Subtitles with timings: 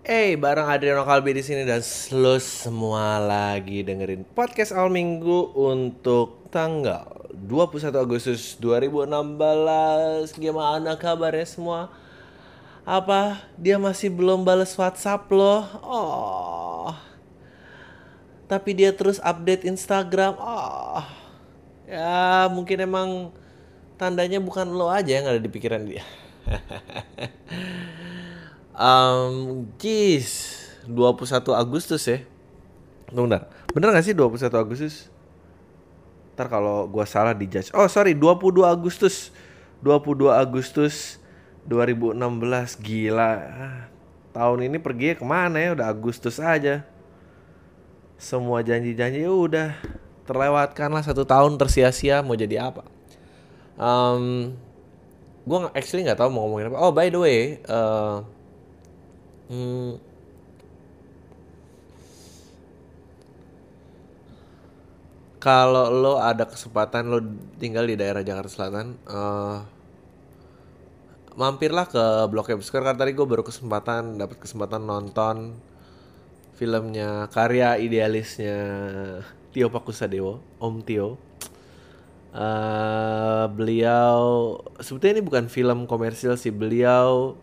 [0.00, 1.84] Hey, bareng Adriano Kalbi di sini dan
[2.16, 10.40] lo semua lagi dengerin podcast awal minggu untuk tanggal 21 Agustus 2016.
[10.40, 11.92] Gimana kabarnya semua?
[12.88, 15.68] Apa dia masih belum balas WhatsApp lo?
[15.84, 16.96] Oh.
[18.48, 20.32] Tapi dia terus update Instagram.
[20.40, 21.04] Oh.
[21.84, 23.36] Ya, mungkin emang
[24.00, 26.00] tandanya bukan lo aja yang ada di pikiran dia.
[28.80, 30.56] um, geez,
[30.88, 32.24] 21 Agustus ya.
[33.12, 33.52] Tunggu bentar.
[33.76, 35.12] Bener gak sih 21 Agustus?
[36.34, 37.68] Ntar kalau gua salah dijudge.
[37.76, 39.28] Oh, sorry, 22 Agustus.
[39.84, 41.20] 22 Agustus
[41.68, 42.80] 2016.
[42.80, 43.32] Gila.
[44.32, 45.76] Tahun ini pergi ke mana ya?
[45.76, 46.88] Udah Agustus aja.
[48.20, 49.72] Semua janji-janji ya udah
[50.28, 52.86] terlewatkan lah satu tahun tersia-sia mau jadi apa.
[53.80, 54.54] Um,
[55.42, 56.78] gue actually nggak tahu mau ngomongin apa.
[56.78, 58.22] Oh by the way, uh,
[59.50, 59.98] hmm,
[65.40, 67.18] kalau lo ada kesempatan lo
[67.56, 69.64] tinggal di daerah Jakarta Selatan, uh,
[71.34, 75.56] mampirlah ke Blok M Square karena tadi gue baru kesempatan dapat kesempatan nonton
[76.60, 78.60] filmnya karya idealisnya
[79.50, 81.16] Tio Pakusadewo, Om Tio.
[82.30, 87.34] Uh, beliau sebetulnya ini bukan film komersil sih beliau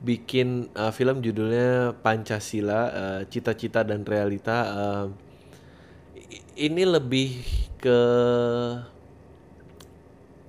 [0.00, 4.58] bikin uh, film judulnya Pancasila uh, cita-cita dan realita.
[4.72, 5.06] Uh,
[6.56, 7.44] ini lebih
[7.80, 8.00] ke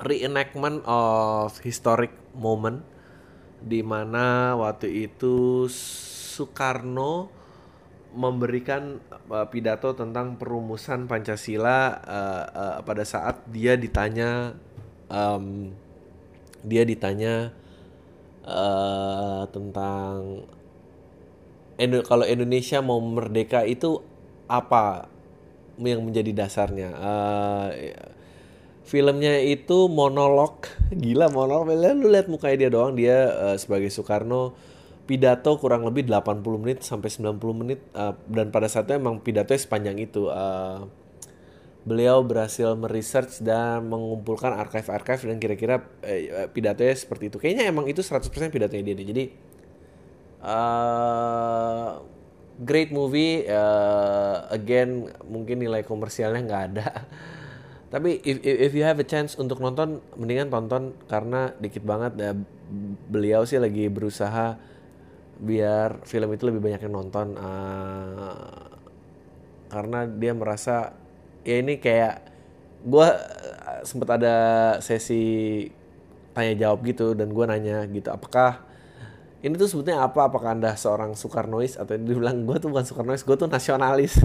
[0.01, 2.81] reenactment of historic moment
[3.61, 7.29] di mana waktu itu Soekarno
[8.11, 8.99] memberikan
[9.31, 14.57] uh, pidato tentang perumusan Pancasila uh, uh, pada saat dia ditanya
[15.07, 15.71] um,
[16.65, 17.55] dia ditanya
[18.45, 20.45] uh, tentang
[21.81, 24.05] Indo kalau Indonesia mau merdeka itu
[24.45, 25.09] apa
[25.81, 26.93] yang menjadi dasarnya?
[26.93, 27.67] Uh,
[28.85, 30.69] filmnya itu monolog.
[30.93, 31.73] Gila monolog.
[31.73, 32.93] Lu lihat mukanya dia doang.
[32.93, 34.53] Dia uh, sebagai Soekarno
[35.09, 37.79] pidato kurang lebih 80 menit sampai 90 menit.
[37.97, 40.29] Uh, dan pada saat itu emang pidato sepanjang itu.
[40.29, 40.85] Uh,
[41.81, 47.37] beliau berhasil meresearch dan mengumpulkan archive-archive dan kira-kira uh, pidatonya seperti itu.
[47.41, 49.23] Kayaknya emang itu 100% pidatonya dia jadi
[50.45, 52.01] uh,
[52.61, 56.87] great movie uh, again mungkin nilai komersialnya nggak ada.
[57.93, 62.13] Tapi if, if you have a chance untuk nonton mendingan tonton karena dikit banget.
[62.15, 62.33] Ya
[63.11, 64.55] beliau sih lagi berusaha
[65.41, 68.63] biar film itu lebih banyak yang nonton uh,
[69.67, 71.00] karena dia merasa
[71.41, 72.29] ya ini kayak
[72.81, 73.07] gue
[73.85, 74.35] sempet ada
[74.81, 75.65] sesi
[76.31, 78.71] tanya jawab gitu dan gue nanya gitu apakah
[79.41, 80.29] ini tuh sebetulnya apa?
[80.29, 84.13] Apakah anda seorang Soekarnois atau dia bilang gue tuh bukan Soekarnois gue tuh nasionalis.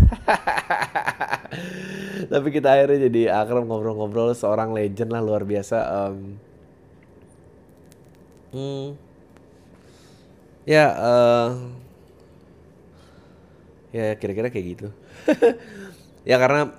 [2.32, 6.36] Tapi kita akhirnya jadi akrab ngobrol-ngobrol seorang legend lah luar biasa um,
[8.52, 8.86] hmm,
[10.68, 11.48] ya uh,
[13.96, 14.88] ya kira-kira kayak gitu.
[16.26, 16.74] Ya karena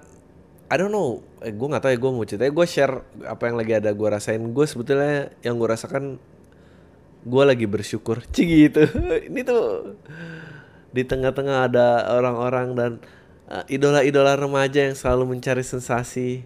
[0.67, 1.23] I don't know.
[1.39, 2.43] Eh, gue nggak tahu ya gue mau cerita.
[2.51, 4.41] Gue share apa yang lagi ada gue rasain.
[4.51, 6.19] Gue sebetulnya yang gue rasakan
[7.23, 8.19] gue lagi bersyukur.
[8.35, 8.83] Cing gitu.
[9.31, 9.95] Ini tuh
[10.91, 12.91] di tengah-tengah ada orang-orang dan
[13.47, 16.43] uh, idola-idola remaja yang selalu mencari sensasi.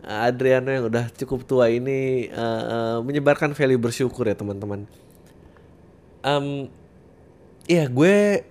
[0.00, 4.86] Uh, Adriano yang udah cukup tua ini uh, uh, menyebarkan value bersyukur ya teman-teman.
[6.22, 6.70] Um,
[7.66, 8.46] ya gue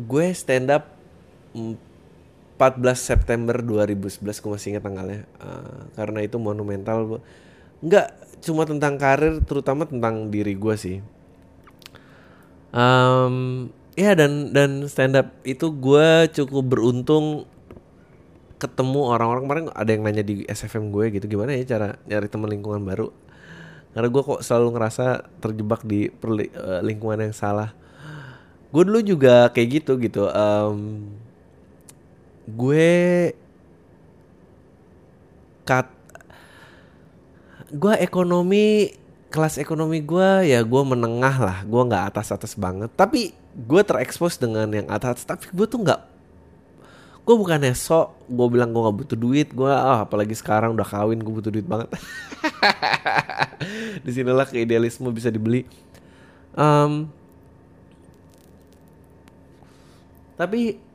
[0.00, 0.96] gue stand up
[2.60, 5.24] 14 September 2011 gue masih ingat tanggalnya.
[5.40, 7.24] Uh, karena itu monumental
[7.80, 8.08] nggak
[8.44, 11.00] cuma tentang karir terutama tentang diri gue sih.
[12.76, 13.66] Um,
[13.96, 17.48] ya dan dan stand up itu gue cukup beruntung
[18.60, 19.42] ketemu orang-orang.
[19.48, 23.08] Kemarin ada yang nanya di SFM gue gitu gimana ya cara nyari teman lingkungan baru?
[23.96, 27.72] Karena gue kok selalu ngerasa terjebak di perli, uh, lingkungan yang salah.
[28.68, 30.28] Gue dulu juga kayak gitu gitu.
[30.28, 31.08] Um,
[32.50, 33.30] gue
[35.62, 35.86] kat
[37.70, 38.90] gue ekonomi
[39.30, 41.58] kelas ekonomi gue ya gue menengah lah.
[41.62, 42.90] Gue nggak atas atas banget.
[42.98, 46.10] Tapi gue terekspos dengan yang atas tapi gue tuh nggak
[47.20, 49.48] gue bukannya sok gue bilang gue gak butuh duit.
[49.54, 51.86] Gue ah apalagi sekarang udah kawin gue butuh duit banget.
[54.04, 55.62] Di sinilah keidealisme bisa dibeli.
[56.58, 57.06] Um,
[60.34, 60.89] tapi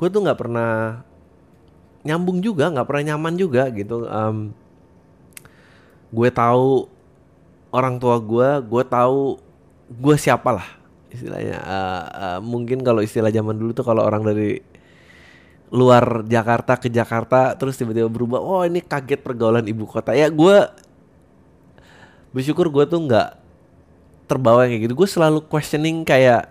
[0.00, 1.04] gue tuh nggak pernah
[2.00, 4.48] nyambung juga nggak pernah nyaman juga gitu um,
[6.08, 6.88] gue tahu
[7.68, 9.36] orang tua gue gue tahu
[9.90, 10.80] gue siapa lah
[11.10, 11.58] istilahnya.
[11.60, 14.62] Uh, uh, mungkin kalau istilah zaman dulu tuh kalau orang dari
[15.70, 20.14] luar Jakarta ke Jakarta terus tiba-tiba berubah oh ini kaget pergaulan ibu kota.
[20.14, 20.66] Ya gue
[22.30, 23.28] bersyukur gue tuh nggak
[24.30, 24.94] terbawa kayak gitu.
[24.94, 26.50] Gue selalu questioning kayak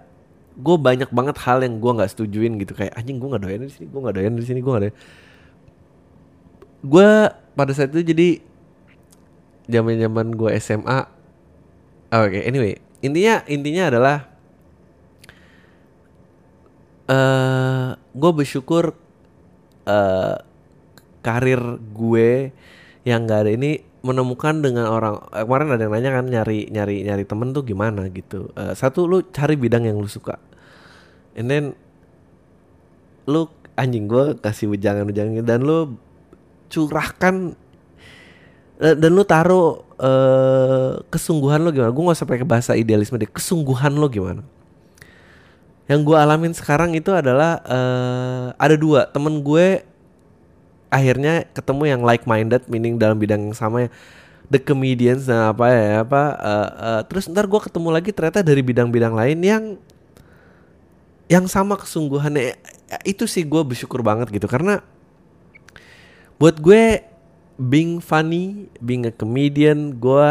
[0.59, 2.75] gue banyak banget hal yang gue nggak setujuin gitu.
[2.75, 4.97] Kayak anjing gue nggak doyan di sini gue nggak doyan di sini gue nggak doyan.
[6.79, 7.09] Gue
[7.56, 8.29] pada saat itu jadi
[9.69, 11.00] zaman zaman gue SMA
[12.09, 12.73] oh, oke okay, anyway
[13.06, 14.17] intinya intinya adalah
[17.05, 18.97] uh, eh, gue bersyukur
[19.85, 20.35] uh,
[21.21, 21.62] karir
[21.94, 22.50] gue
[23.05, 27.04] yang gak ada ini menemukan dengan orang eh, kemarin ada yang nanya kan nyari nyari
[27.04, 28.48] nyari temen tuh gimana gitu.
[28.56, 30.40] Uh, satu lu cari bidang yang lu suka.
[31.36, 31.75] And then
[33.28, 36.00] lu anjing gue kasih wejangan-wejangan dan lu
[36.72, 37.56] curahkan
[38.80, 41.92] uh, dan lu taruh uh, kesungguhan lo gimana.
[41.92, 44.44] Gue gak usah pakai bahasa idealisme deh kesungguhan lo gimana.
[45.90, 49.88] Yang gue alamin sekarang itu adalah uh, ada dua temen gue
[50.89, 53.89] akhirnya ketemu yang like minded meaning dalam bidang yang sama ya.
[54.50, 58.65] The comedians nah apa ya apa uh, uh, terus ntar gue ketemu lagi ternyata dari
[58.65, 59.63] bidang-bidang lain yang
[61.30, 62.57] yang sama kesungguhannya.
[63.06, 64.81] Itu sih gue bersyukur banget gitu karena
[66.41, 67.06] buat gue
[67.62, 70.27] being funny being a comedian gue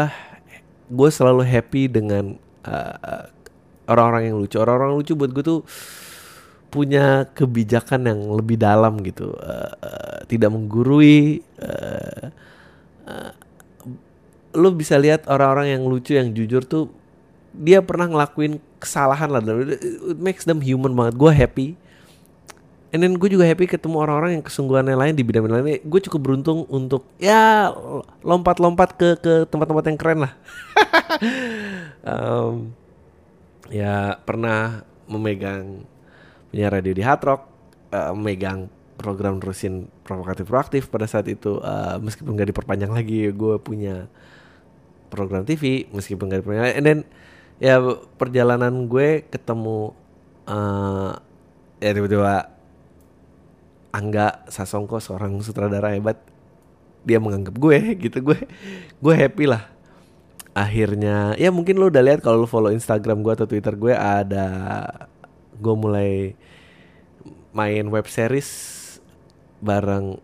[0.89, 2.35] gue selalu happy dengan
[2.67, 3.31] uh,
[3.87, 4.57] orang-orang yang lucu.
[4.59, 5.59] Orang-orang lucu buat gue tuh
[6.69, 12.29] punya kebijakan yang lebih dalam gitu uh, uh, tidak menggurui uh,
[13.09, 13.31] uh,
[14.53, 16.89] lo bisa lihat orang-orang yang lucu yang jujur tuh
[17.53, 21.69] dia pernah ngelakuin kesalahan lah it makes them human banget gue happy
[22.89, 25.85] And then gue juga happy ketemu orang-orang yang kesungguhannya lain di bidang-bidang lain.
[25.85, 27.69] Gue cukup beruntung untuk ya
[28.25, 30.33] lompat-lompat ke ke tempat-tempat yang keren lah.
[32.09, 32.73] um,
[33.69, 35.85] ya pernah memegang
[36.49, 37.41] punya radio di Hard Rock,
[37.93, 38.69] uh, memegang
[38.99, 44.11] program terusin provokatif proaktif pada saat itu uh, meskipun gak diperpanjang lagi gue punya
[45.07, 46.99] program TV meskipun gak diperpanjang and then
[47.63, 47.79] ya
[48.19, 49.95] perjalanan gue ketemu
[50.51, 51.15] uh,
[51.79, 52.51] ya tiba-tiba
[53.89, 56.21] Angga Sasongko seorang sutradara hebat
[57.07, 58.21] dia menganggap gue gitu.
[58.21, 58.37] Gue
[58.99, 59.65] gue happy lah.
[60.53, 64.45] Akhirnya ya mungkin lo udah lihat kalau lo follow Instagram gue atau Twitter gue ada
[65.59, 66.33] gue mulai
[67.51, 68.49] main web series
[69.59, 70.17] bareng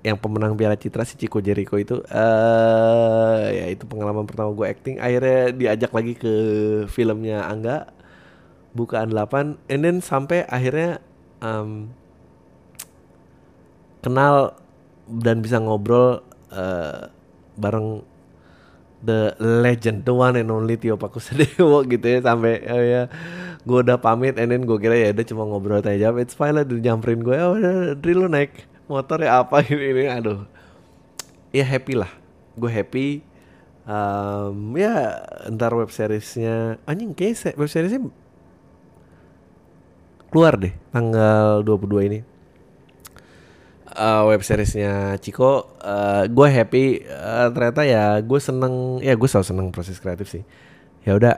[0.00, 2.00] yang pemenang Piala Citra si Chico Jericho itu.
[2.08, 4.96] Uh, ya itu pengalaman pertama gue acting.
[4.96, 6.34] Akhirnya diajak lagi ke
[6.88, 7.92] filmnya Angga
[8.72, 11.02] bukaan 8 and then sampai akhirnya
[11.42, 11.90] um,
[14.00, 14.54] kenal
[15.10, 16.22] dan bisa ngobrol
[16.54, 17.10] uh,
[17.58, 18.06] bareng
[19.00, 23.02] the legend, the one and only Tio Pakusadewo gitu ya sampai oh ya
[23.60, 26.64] gue udah pamit and then gue kira ya udah cuma ngobrol aja it's fine lah
[26.64, 27.56] nyamperin gue oh
[27.96, 29.62] Dri lu naik motor ya apa?
[29.70, 30.42] Ini ini aduh.
[31.54, 32.10] Ya happy lah.
[32.58, 33.22] Gue happy.
[33.86, 38.06] Um, ya ntar web seriesnya anjing kayak web seriesnya
[40.30, 42.18] keluar deh tanggal 22 ini
[43.96, 45.44] uh, web seriesnya Ciko
[45.82, 50.30] uh, eh, gue happy uh, ternyata ya gue seneng ya gue selalu seneng proses kreatif
[50.30, 50.42] sih.
[51.02, 51.34] Ya udah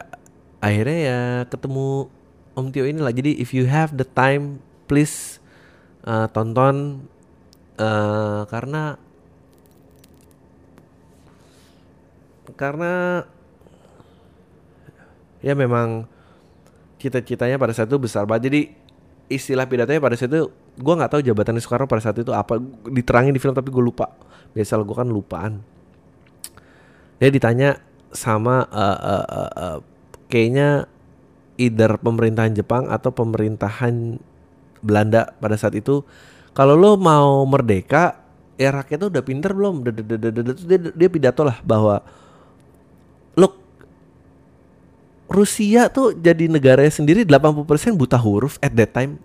[0.59, 2.11] akhirnya ya ketemu
[2.53, 3.15] Om Tio ini lah.
[3.15, 5.41] Jadi if you have the time please
[6.05, 7.09] uh, tonton
[7.81, 9.01] uh, karena
[12.53, 13.25] karena
[15.41, 16.05] ya memang
[17.01, 18.53] cita-citanya pada saat itu besar banget.
[18.53, 18.61] Jadi
[19.33, 22.57] istilah pidatonya pada saat itu gue nggak tahu jabatannya Soekarno pada saat itu apa.
[22.89, 24.09] Diterangin di film tapi gue lupa.
[24.57, 25.53] Biasa gue kan lupaan.
[27.21, 27.79] Dia ditanya
[28.13, 29.79] sama uh, uh, uh, uh,
[30.29, 30.89] kayaknya
[31.57, 34.21] either pemerintahan Jepang atau pemerintahan
[34.83, 36.03] Belanda pada saat itu
[36.53, 38.19] kalau lo mau merdeka
[38.61, 39.87] ya rakyatnya udah pinter belum?
[39.87, 42.05] Dia, dia pidato lah bahwa
[43.39, 43.49] lo
[45.33, 49.17] Rusia tuh jadi negaranya sendiri 80% buta huruf at that time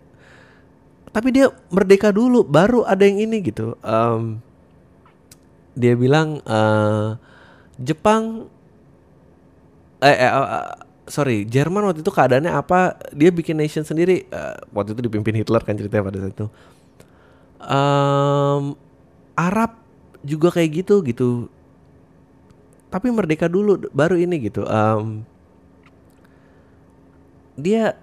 [1.17, 3.73] tapi dia merdeka dulu baru ada yang ini gitu.
[3.81, 4.37] Um,
[5.73, 7.17] dia bilang uh,
[7.81, 8.45] Jepang
[9.97, 10.77] eh, eh uh,
[11.09, 13.01] sorry Jerman waktu itu keadaannya apa?
[13.17, 14.29] Dia bikin nation sendiri.
[14.29, 16.47] Uh, waktu itu dipimpin Hitler kan ceritanya pada saat itu.
[17.65, 18.77] Um,
[19.33, 19.73] Arab
[20.21, 21.49] juga kayak gitu gitu.
[22.93, 24.69] Tapi merdeka dulu baru ini gitu.
[24.69, 25.25] Um,
[27.57, 27.97] dia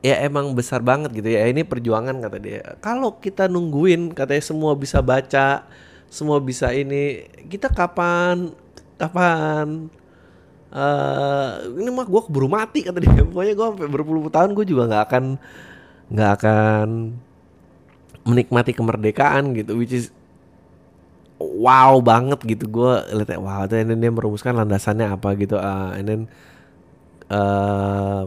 [0.00, 1.44] ya emang besar banget gitu ya.
[1.48, 2.60] Ini perjuangan kata dia.
[2.80, 5.64] Kalau kita nungguin katanya semua bisa baca
[6.10, 8.50] semua bisa ini kita kapan
[8.96, 9.88] kapan?
[10.70, 13.22] Eh ini mah gue keburu mati kata dia.
[13.28, 15.24] Pokoknya gue sampai berpuluh tahun gue juga nggak akan
[16.10, 16.88] nggak akan
[18.26, 20.08] menikmati kemerdekaan gitu which is
[21.40, 22.64] wow banget gitu.
[22.72, 25.60] Gue lihat wow then dia merumuskan landasannya apa gitu.
[25.60, 26.22] Uh, and then
[27.28, 28.24] uh,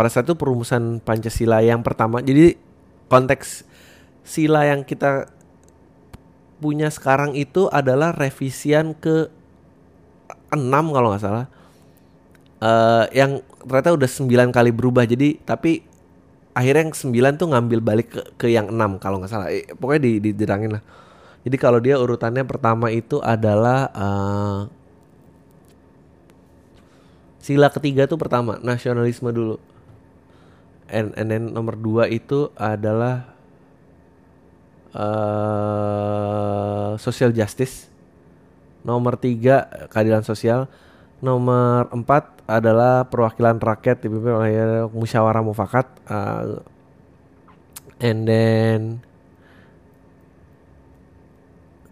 [0.00, 2.24] pada saat itu perumusan Pancasila yang pertama.
[2.24, 2.56] Jadi
[3.12, 3.68] konteks
[4.24, 5.28] sila yang kita
[6.56, 9.28] punya sekarang itu adalah revisian ke
[10.48, 11.46] enam kalau nggak salah.
[12.64, 15.04] Uh, yang ternyata udah sembilan kali berubah.
[15.04, 15.84] Jadi tapi
[16.56, 19.52] akhirnya yang sembilan tuh ngambil balik ke, ke yang enam kalau nggak salah.
[19.52, 20.82] Eh, pokoknya di, di dirangin lah.
[21.44, 24.60] Jadi kalau dia urutannya pertama itu adalah uh,
[27.44, 29.60] sila ketiga tuh pertama nasionalisme dulu
[30.90, 33.30] and, and then nomor dua itu adalah
[34.92, 37.90] uh, social justice
[38.80, 40.64] Nomor tiga keadilan sosial.
[41.20, 44.52] Nomor empat adalah perwakilan rakyat dipimpin oleh
[44.88, 45.86] musyawarah mufakat.
[46.08, 46.64] Uh,
[48.00, 48.80] and then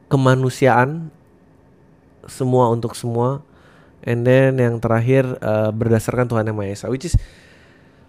[0.08, 1.12] kemanusiaan
[2.24, 3.44] semua untuk semua.
[4.00, 7.20] And then yang terakhir uh, berdasarkan Tuhan yang Maha Esa, which is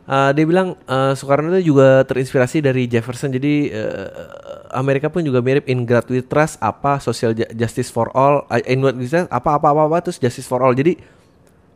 [0.09, 3.29] uh, dia bilang uh, Soekarno itu juga terinspirasi dari Jefferson.
[3.29, 4.09] Jadi uh,
[4.73, 8.97] Amerika pun juga mirip in we trust apa social justice for all uh, in God
[8.97, 10.73] we trust apa apa apa, apa terus justice for all.
[10.73, 10.97] Jadi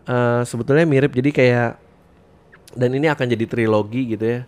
[0.10, 1.14] uh, sebetulnya mirip.
[1.14, 1.78] Jadi kayak
[2.74, 4.42] dan ini akan jadi trilogi gitu ya.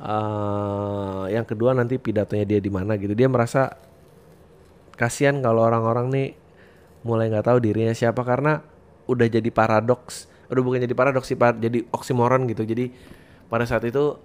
[0.00, 3.14] Uh, yang kedua nanti pidatonya dia di mana gitu.
[3.14, 3.78] Dia merasa
[4.98, 6.28] kasihan kalau orang-orang nih
[7.00, 8.60] mulai nggak tahu dirinya siapa karena
[9.08, 10.28] udah jadi paradoks.
[10.50, 12.66] Udah bukan jadi paradoks sih jadi oksimoron gitu.
[12.66, 12.90] Jadi
[13.50, 14.16] pada saat itu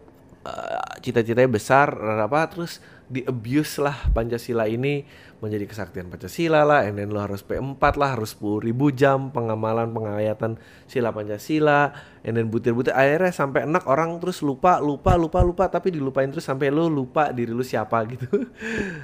[0.46, 1.92] uh, cita-citanya besar
[2.22, 5.06] apa terus di abuse lah Pancasila ini
[5.38, 9.94] menjadi kesaktian Pancasila lah and then lo harus P4 lah harus 10 ribu jam pengamalan
[9.94, 10.58] pengayatan
[10.90, 11.94] sila Pancasila
[12.26, 12.98] and then butir-butir.
[12.98, 17.30] Akhirnya sampai enak orang terus lupa lupa lupa lupa tapi dilupain terus sampai lo lupa
[17.30, 18.50] diri lo siapa gitu.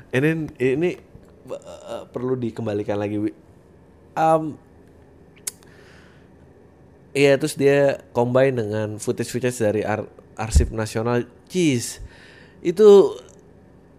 [0.10, 0.98] And then ini
[1.52, 3.22] uh, perlu dikembalikan lagi
[4.18, 4.58] um,
[7.12, 10.08] Iya terus dia combine dengan footage-footage dari ar
[10.40, 11.28] arsip nasional.
[11.52, 12.00] Cheese.
[12.64, 13.20] Itu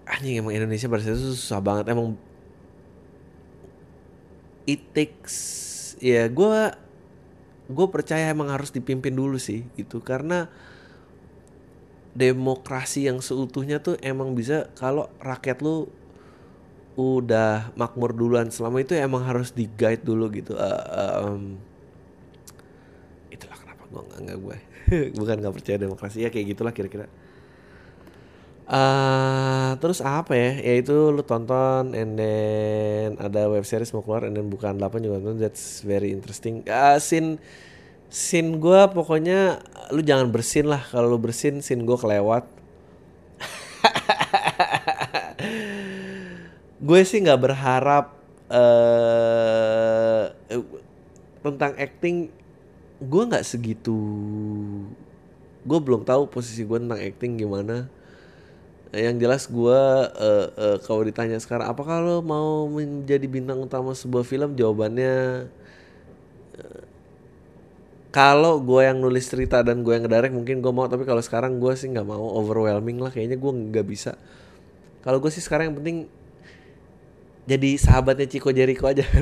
[0.08, 2.18] anjing emang Indonesia pada saat itu susah banget emang
[4.66, 5.36] it takes
[6.02, 6.60] ya gue
[7.70, 10.50] gue percaya emang harus dipimpin dulu sih gitu karena
[12.12, 15.88] demokrasi yang seutuhnya tuh emang bisa kalau rakyat lu
[16.92, 21.56] udah makmur duluan selama itu emang harus di guide dulu gitu uh, um,
[23.92, 24.56] gue nggak nggak gue
[25.20, 27.06] bukan nggak percaya demokrasi ya kayak gitulah kira-kira
[28.72, 30.50] Uh, terus apa ya?
[30.62, 35.18] Yaitu lu tonton and then ada web series mau keluar and then bukan 8 juga
[35.20, 36.64] nonton that's very interesting.
[36.64, 37.36] Uh, scene
[38.06, 42.48] scene gue pokoknya lu jangan bersin lah kalau lu bersin scene gue kelewat.
[46.86, 48.16] gue sih nggak berharap
[48.48, 50.32] uh,
[51.42, 52.30] tentang acting
[53.02, 53.98] gue nggak segitu
[55.62, 57.86] gue belum tahu posisi gue tentang acting gimana.
[58.92, 64.26] Yang jelas gue uh, uh, kalau ditanya sekarang apa kalau mau menjadi bintang utama sebuah
[64.26, 64.52] film?
[64.52, 65.48] Jawabannya
[66.60, 66.82] uh,
[68.12, 70.84] kalau gue yang nulis cerita dan gue yang ngedirect mungkin gue mau.
[70.90, 73.08] Tapi kalau sekarang gue sih nggak mau overwhelming lah.
[73.08, 74.18] Kayaknya gue nggak bisa.
[75.00, 75.98] Kalau gue sih sekarang yang penting
[77.42, 79.02] jadi sahabatnya Chico Jericho aja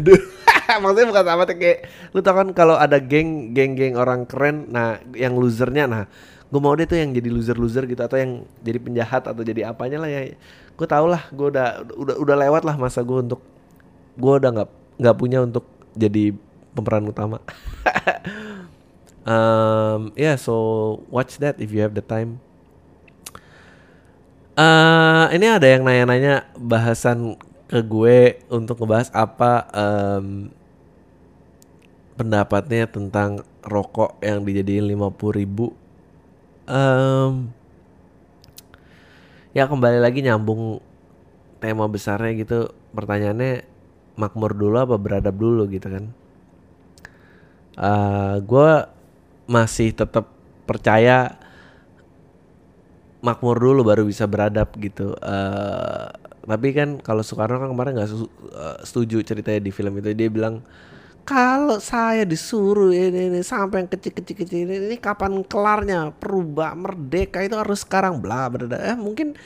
[0.82, 1.78] maksudnya bukan sama kayak
[2.14, 6.04] lu tau kan kalau ada geng geng geng orang keren nah yang losernya nah
[6.50, 9.70] gue mau deh tuh yang jadi loser loser gitu atau yang jadi penjahat atau jadi
[9.70, 10.34] apanya lah ya.
[10.74, 13.38] Gue tau lah gue udah udah udah lewat lah masa gue untuk
[14.18, 15.62] gue udah nggak nggak punya untuk
[15.94, 16.34] jadi
[16.74, 17.38] pemeran utama.
[19.20, 22.40] Um, yeah so watch that if you have the time.
[24.56, 27.36] Uh, ini ada yang nanya-nanya bahasan
[27.68, 30.48] ke gue untuk ngebahas apa um,
[32.20, 35.72] pendapatnya tentang rokok yang dijadiin 50 ribu.
[36.68, 37.48] Um,
[39.56, 40.84] ya kembali lagi nyambung
[41.64, 42.76] tema besarnya gitu.
[42.92, 43.64] Pertanyaannya
[44.20, 46.04] makmur dulu apa beradab dulu gitu kan?
[47.80, 48.70] Uh, eh, gue
[49.48, 50.28] masih tetap
[50.68, 51.40] percaya
[53.24, 55.16] makmur dulu baru bisa beradab gitu.
[55.24, 56.12] Uh,
[56.44, 60.12] tapi kan kalau Soekarno kan kemarin nggak uh, setuju ceritanya di film itu.
[60.12, 60.60] Dia bilang
[61.30, 66.10] kalau saya disuruh ini, ini sampai yang kecil-kecil ini, ini kapan kelarnya?
[66.10, 69.38] Perubah merdeka itu harus sekarang bla bla eh mungkin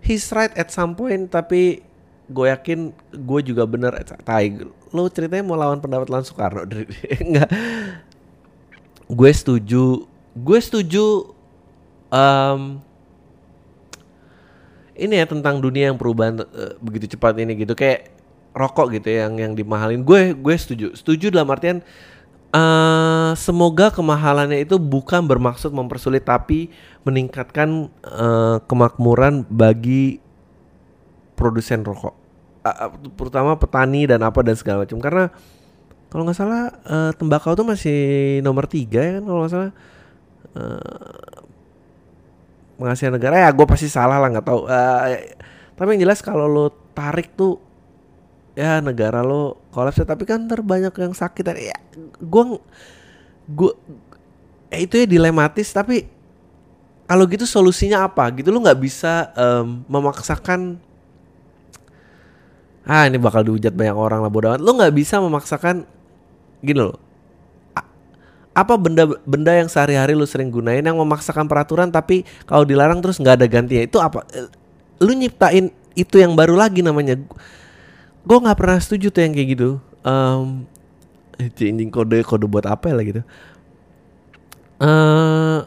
[0.00, 1.84] he's right at some point tapi
[2.32, 3.92] gue yakin gue juga bener.
[4.24, 4.64] Tai
[4.96, 6.64] lo ceritanya mau lawan pendapat lawan Soekarno?
[7.20, 7.52] Enggak.
[9.04, 11.36] Gue setuju gue setuju
[12.08, 12.80] um,
[14.96, 17.76] ini ya tentang dunia yang perubahan uh, begitu cepat ini gitu.
[17.76, 18.15] Kayak
[18.56, 20.00] rokok gitu ya, yang yang dimahalin.
[20.00, 20.96] Gue gue setuju.
[20.96, 21.84] Setuju dalam artian
[22.56, 26.72] uh, semoga kemahalannya itu bukan bermaksud mempersulit tapi
[27.04, 30.24] meningkatkan uh, kemakmuran bagi
[31.36, 32.16] produsen rokok.
[32.64, 34.98] Uh, terutama petani dan apa dan segala macam.
[35.04, 35.28] Karena
[36.08, 39.72] kalau nggak salah uh, tembakau tuh masih nomor tiga ya kan kalau nggak salah.
[40.56, 41.44] Uh,
[42.76, 44.64] penghasilan negara ya gue pasti salah lah nggak tahu.
[44.64, 45.04] Uh,
[45.76, 47.65] tapi yang jelas kalau lo tarik tuh
[48.56, 51.44] ya negara lo kolaps tapi kan terbanyak yang sakit.
[51.60, 51.76] Ya
[52.18, 52.42] gue
[53.46, 53.72] gue
[54.72, 56.08] ya itu ya dilematis tapi
[57.06, 58.26] kalau gitu solusinya apa?
[58.32, 60.80] Gitu lo nggak bisa um, memaksakan
[62.86, 65.82] ah ini bakal dihujat banyak orang lah bodoh lo nggak bisa memaksakan
[66.62, 67.02] gini loh
[68.56, 73.20] apa benda benda yang sehari-hari lu sering gunain yang memaksakan peraturan tapi kalau dilarang terus
[73.20, 73.84] nggak ada gantinya?
[73.84, 74.24] Itu apa?
[74.96, 77.20] Lu nyiptain itu yang baru lagi namanya
[78.26, 79.70] gue nggak pernah setuju tuh yang kayak gitu.
[80.02, 80.66] Um,
[81.54, 83.22] changing kode kode buat apa ya gitu.
[84.82, 85.64] Uh,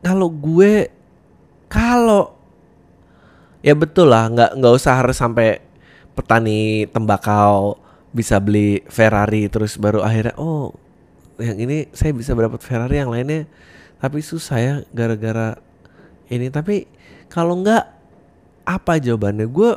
[0.00, 0.88] kalau gue
[1.68, 2.32] kalau
[3.60, 5.60] ya betul lah nggak nggak usah harus sampai
[6.16, 7.76] petani tembakau
[8.14, 10.72] bisa beli Ferrari terus baru akhirnya oh
[11.36, 13.44] yang ini saya bisa dapat Ferrari yang lainnya
[13.98, 15.58] tapi susah ya gara-gara
[16.30, 16.48] ini.
[16.52, 16.86] Tapi
[17.32, 17.84] kalau nggak
[18.68, 19.48] apa jawabannya?
[19.48, 19.76] Gue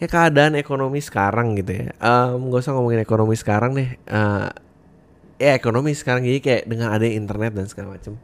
[0.00, 1.92] kayak keadaan ekonomi sekarang gitu ya.
[2.00, 4.00] Um, gak usah ngomongin ekonomi sekarang deh.
[4.08, 4.48] Uh,
[5.36, 6.24] ya ekonomi sekarang.
[6.24, 8.16] Jadi kayak dengan ada internet dan segala macam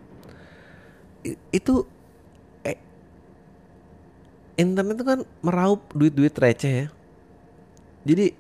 [1.51, 1.83] itu
[2.63, 2.79] eh,
[4.55, 6.89] internet itu kan meraup duit-duit receh ya.
[8.07, 8.33] Jadi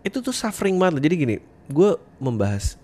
[0.00, 1.36] itu tuh suffering banget jadi gini
[1.68, 1.90] gue
[2.22, 2.80] membahas.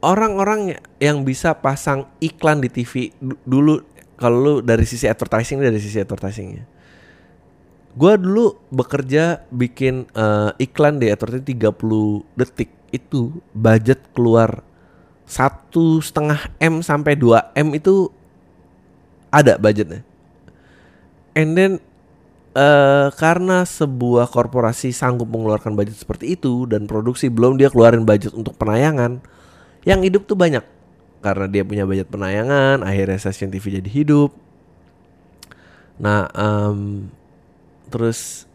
[0.00, 3.12] Orang-orang yang bisa pasang iklan di TV
[3.44, 3.84] dulu
[4.16, 6.64] kalau dari sisi advertising dari sisi advertisingnya
[7.94, 12.70] gue dulu bekerja bikin uh, iklan di advertising 30 detik.
[12.90, 14.66] Itu budget keluar
[15.30, 18.10] satu setengah m sampai 2 m itu
[19.30, 20.02] ada budgetnya.
[21.38, 21.72] And then
[22.58, 28.34] uh, karena sebuah korporasi sanggup mengeluarkan budget seperti itu dan produksi belum dia keluarin budget
[28.34, 29.22] untuk penayangan
[29.86, 30.66] yang hidup tuh banyak.
[31.20, 34.34] Karena dia punya budget penayangan akhirnya stasiun TV jadi hidup.
[36.00, 37.12] Nah um,
[37.90, 38.46] terus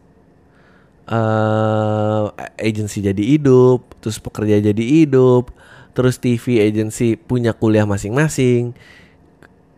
[1.09, 5.53] uh, agency jadi hidup, terus pekerja jadi hidup,
[5.93, 8.73] terus TV agency punya kuliah masing-masing,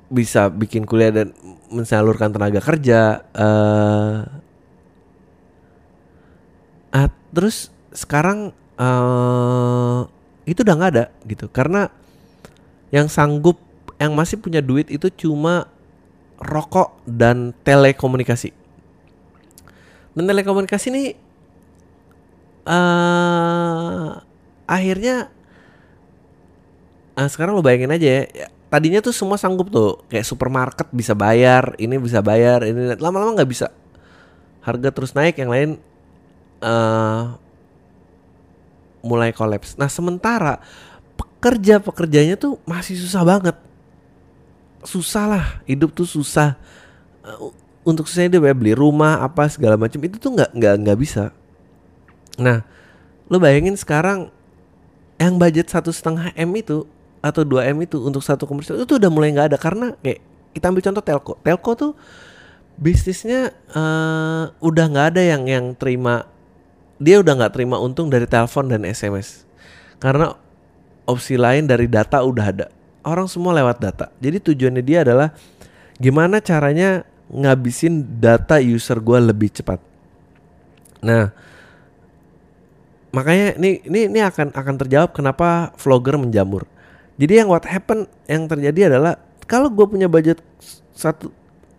[0.08, 1.36] bisa bikin kuliah dan
[1.67, 3.28] mensalurkan tenaga kerja.
[3.36, 4.24] Uh,
[6.96, 10.08] uh, terus sekarang uh,
[10.48, 11.91] itu udah nggak ada gitu, karena
[12.88, 13.60] yang sanggup,
[14.00, 15.67] yang masih punya duit itu cuma
[16.38, 18.54] rokok dan telekomunikasi
[20.17, 21.03] dan telekomunikasi ini
[22.65, 24.17] uh,
[24.65, 25.30] akhirnya
[27.13, 31.13] uh, sekarang lo bayangin aja ya, ya tadinya tuh semua sanggup tuh kayak supermarket bisa
[31.13, 33.69] bayar ini bisa bayar ini lama-lama nggak bisa.
[34.65, 35.69] Harga terus naik yang lain
[36.60, 37.38] uh,
[39.06, 39.80] mulai kolaps.
[39.80, 40.60] Nah sementara
[41.15, 43.56] pekerja pekerjanya tuh masih susah banget.
[44.84, 46.60] Susah lah hidup tuh susah
[47.88, 51.32] untuk saya dia beli rumah apa segala macam itu tuh nggak nggak nggak bisa.
[52.36, 52.67] Nah
[53.32, 54.28] lo bayangin sekarang
[55.15, 56.84] yang budget satu setengah m itu
[57.23, 59.58] atau 2 m itu untuk satu komersial itu tuh udah mulai nggak ada.
[59.58, 60.19] Karena kayak
[60.52, 61.34] kita ambil contoh telco.
[61.39, 61.91] Telco tuh
[62.76, 66.28] bisnisnya uh, udah nggak ada yang yang terima
[67.00, 69.45] dia udah nggak terima untung dari telepon dan sms
[69.97, 70.38] karena
[71.08, 72.67] opsi lain dari data udah ada.
[73.08, 74.12] Orang semua lewat data.
[74.19, 75.32] Jadi tujuannya dia adalah
[75.95, 79.80] gimana caranya ngabisin data user gue lebih cepat.
[81.04, 81.32] Nah,
[83.12, 86.63] makanya ini ini ini akan akan terjawab kenapa vlogger menjamur.
[87.18, 90.40] Jadi yang what happen yang terjadi adalah kalau gue punya budget
[90.94, 91.32] satu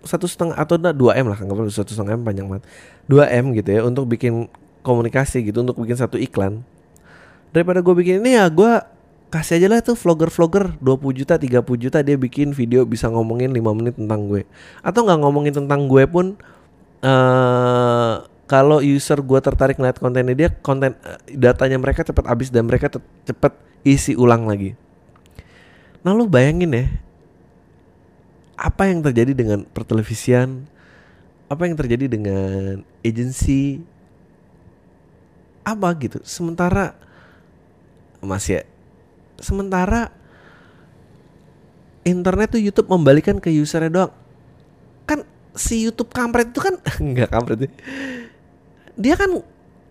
[0.03, 2.65] satu setengah atau dua m lah perlu satu setengah m panjang banget
[3.11, 4.49] dua m gitu ya untuk bikin
[4.81, 6.65] komunikasi gitu untuk bikin satu iklan
[7.53, 8.73] daripada gue bikin ini ya gue
[9.29, 13.79] kasih aja lah tuh vlogger-vlogger 20 juta 30 juta dia bikin video bisa ngomongin 5
[13.79, 14.49] menit tentang gue.
[14.81, 16.37] Atau nggak ngomongin tentang gue pun
[17.05, 22.65] uh, kalau user gue tertarik ngeliat kontennya dia konten uh, datanya mereka cepat habis dan
[22.65, 22.89] mereka
[23.29, 23.53] cepet
[23.85, 24.73] isi ulang lagi.
[26.01, 26.85] Nah lu bayangin ya
[28.59, 30.67] apa yang terjadi dengan pertelevisian
[31.53, 33.85] apa yang terjadi dengan agensi
[35.69, 36.19] apa gitu.
[36.25, 36.97] Sementara
[38.25, 38.78] masih ya
[39.39, 40.11] sementara
[42.07, 44.13] internet tuh YouTube membalikan ke usernya doang.
[45.09, 45.25] Kan
[45.55, 46.79] si YouTube kampret itu kan
[47.15, 47.71] nggak kampret
[48.99, 49.31] dia kan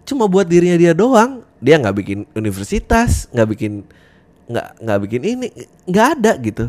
[0.04, 1.42] cuma buat dirinya dia doang.
[1.64, 3.74] Dia nggak bikin universitas nggak bikin
[4.48, 5.48] nggak nggak bikin ini
[5.88, 6.66] nggak ada gitu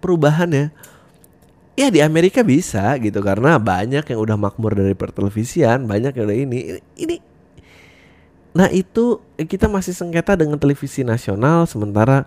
[0.00, 0.72] perubahannya.
[1.74, 6.38] Ya di Amerika bisa gitu karena banyak yang udah makmur dari pertelevisian banyak yang udah
[6.38, 6.58] ini.
[6.94, 7.33] Ini
[8.54, 12.22] nah itu kita masih sengketa dengan televisi nasional sementara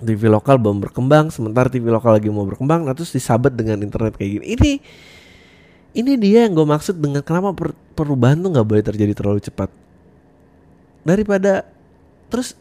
[0.00, 4.16] TV lokal belum berkembang sementara TV lokal lagi mau berkembang nah terus disabet dengan internet
[4.16, 4.46] kayak gini.
[4.56, 4.72] Ini
[5.90, 9.68] ini dia yang gue maksud dengan kenapa per, perubahan tuh nggak boleh terjadi terlalu cepat.
[11.04, 11.68] Daripada
[12.32, 12.56] terus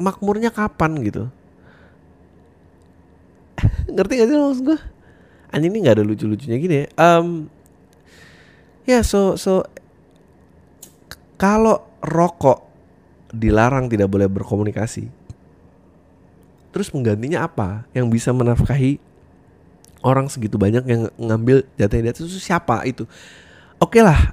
[0.00, 1.28] makmurnya kapan gitu?
[3.94, 4.78] Ngerti gak sih maksud gue?
[5.52, 6.86] Anjing ini nggak ada lucu-lucunya gini ya.
[6.96, 7.46] Um,
[8.88, 9.62] ya so so
[11.42, 12.62] kalau rokok
[13.34, 15.22] dilarang tidak boleh berkomunikasi
[16.72, 17.84] terus penggantinya apa?
[17.92, 18.96] Yang bisa menafkahi
[20.02, 23.04] orang segitu banyak yang ngambil jatahnya dia itu siapa itu?
[23.78, 24.32] Oke okay lah.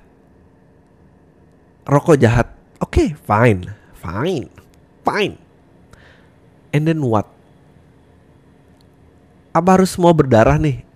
[1.84, 2.48] Rokok jahat.
[2.80, 3.68] Oke okay, fine.
[4.00, 4.48] Fine.
[5.04, 5.36] Fine.
[6.72, 7.28] And then what?
[9.52, 10.88] Apa harus semua berdarah nih?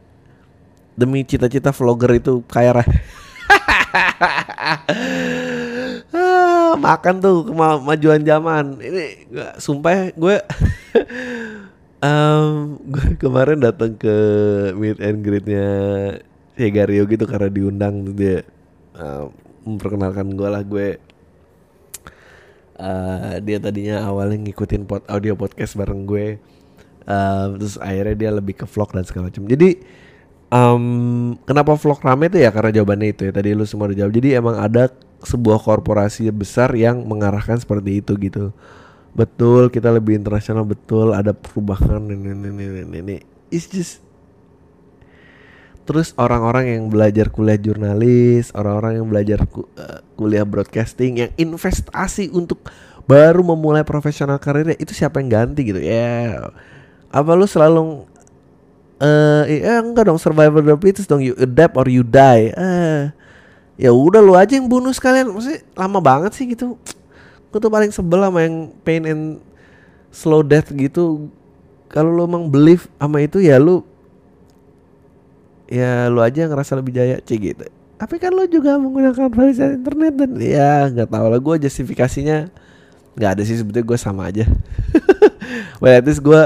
[0.94, 2.78] Demi cita-cita vlogger itu kaya
[6.78, 8.78] makan tuh kemajuan zaman.
[8.80, 10.36] Ini gua, sumpah gue
[12.06, 14.16] um, gue kemarin datang ke
[14.78, 15.68] meet and greetnya
[16.54, 18.46] Gario gitu karena diundang dia.
[18.94, 19.34] Uh,
[19.64, 21.00] memperkenalkan gue lah gue
[22.78, 26.38] uh, dia tadinya awalnya ngikutin pod, audio podcast bareng gue
[27.08, 29.48] uh, terus akhirnya dia lebih ke vlog dan segala macam.
[29.48, 29.70] Jadi
[30.52, 30.84] um,
[31.48, 32.52] kenapa vlog rame itu ya?
[32.52, 34.14] Karena jawabannya itu ya tadi lu semua udah jawab.
[34.14, 34.92] Jadi emang ada
[35.26, 38.54] sebuah korporasi besar yang mengarahkan seperti itu gitu.
[39.14, 43.16] Betul kita lebih internasional betul ada perubahan ini ini ini ini,
[43.54, 44.02] it's just
[45.84, 52.32] terus orang-orang yang belajar kuliah jurnalis orang-orang yang belajar ku, uh, kuliah broadcasting yang investasi
[52.32, 52.72] untuk
[53.04, 55.84] baru memulai profesional karirnya itu siapa yang ganti gitu?
[55.84, 56.56] Ya yeah.
[57.12, 58.08] apa lu selalu
[59.04, 61.20] eh uh, eh, enggak dong survivor the fittest dong.
[61.20, 62.56] You adapt or you die.
[62.56, 63.02] Eh uh,
[63.74, 66.78] ya udah lu aja yang bunuh sekalian maksudnya lama banget sih gitu.
[67.50, 69.42] Gue tuh paling sebel sama yang pain and
[70.14, 71.30] slow death gitu.
[71.90, 73.86] Kalau lo emang believe sama itu ya lu
[75.70, 77.66] ya lu aja ngerasa lebih jaya cek gitu.
[77.98, 82.50] Tapi kan lo juga menggunakan fasilitas internet dan ya nggak tahu lah gue justifikasinya
[83.18, 83.58] nggak ada sih.
[83.58, 84.46] Sebetulnya gue sama aja.
[85.82, 86.42] Well at least gue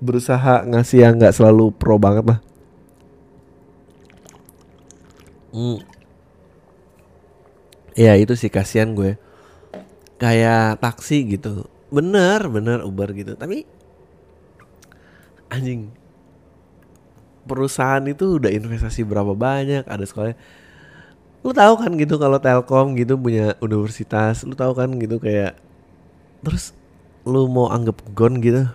[0.00, 2.40] berusaha ngasih yang nggak selalu pro banget lah.
[5.50, 5.89] Hmm.
[7.94, 9.16] Ya itu sih kasihan gue.
[10.20, 11.66] Kayak taksi gitu.
[11.88, 13.34] Bener bener Uber gitu.
[13.34, 13.64] Tapi
[15.50, 15.90] anjing
[17.44, 20.38] perusahaan itu udah investasi berapa banyak ada sekolah
[21.40, 25.56] lu tahu kan gitu kalau Telkom gitu punya universitas lu tahu kan gitu kayak
[26.44, 26.76] terus
[27.24, 28.68] lu mau anggap gon gitu?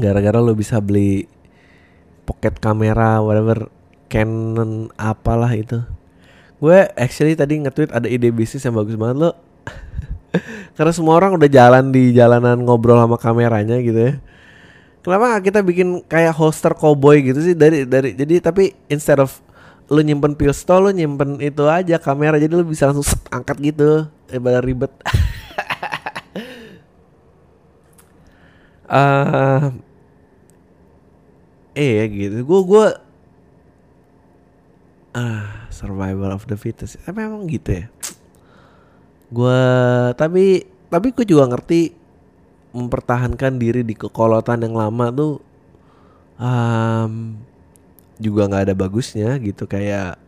[0.00, 1.28] Gara-gara lu bisa beli
[2.24, 3.68] pocket kamera whatever
[4.08, 5.84] Canon apalah itu
[6.60, 9.30] gue actually tadi nge-tweet ada ide bisnis yang bagus banget lo.
[10.76, 14.12] Karena semua orang udah jalan di jalanan ngobrol sama kameranya gitu ya.
[15.00, 17.56] Kenapa gak kita bikin kayak holster cowboy gitu sih?
[17.56, 19.40] Dari dari jadi tapi instead of
[19.88, 24.04] lu nyimpen pistol lu nyimpen itu aja kamera jadi lu bisa langsung set, angkat gitu.
[24.28, 24.92] Ibadah ribet.
[28.92, 29.72] uh,
[31.80, 32.44] eh gitu.
[32.44, 32.86] Gue gue
[35.16, 37.00] ah survival of the fittest.
[37.00, 37.86] Tapi emang gitu ya.
[39.32, 39.64] Gue
[40.20, 41.96] tapi tapi gue juga ngerti
[42.76, 45.40] mempertahankan diri di kekolotan yang lama tuh
[46.36, 47.40] um,
[48.20, 49.64] juga nggak ada bagusnya gitu.
[49.64, 50.20] Kayak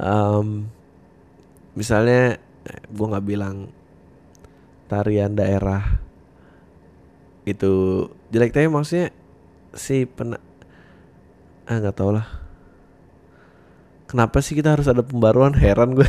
[0.00, 0.64] um,
[1.76, 2.40] misalnya
[2.88, 3.68] gue nggak bilang
[4.88, 6.00] tarian daerah
[7.44, 9.12] itu jelek tapi maksudnya
[9.76, 10.40] si pena
[11.68, 12.37] ah nggak tau lah
[14.08, 15.52] kenapa sih kita harus ada pembaruan?
[15.52, 16.08] Heran gue.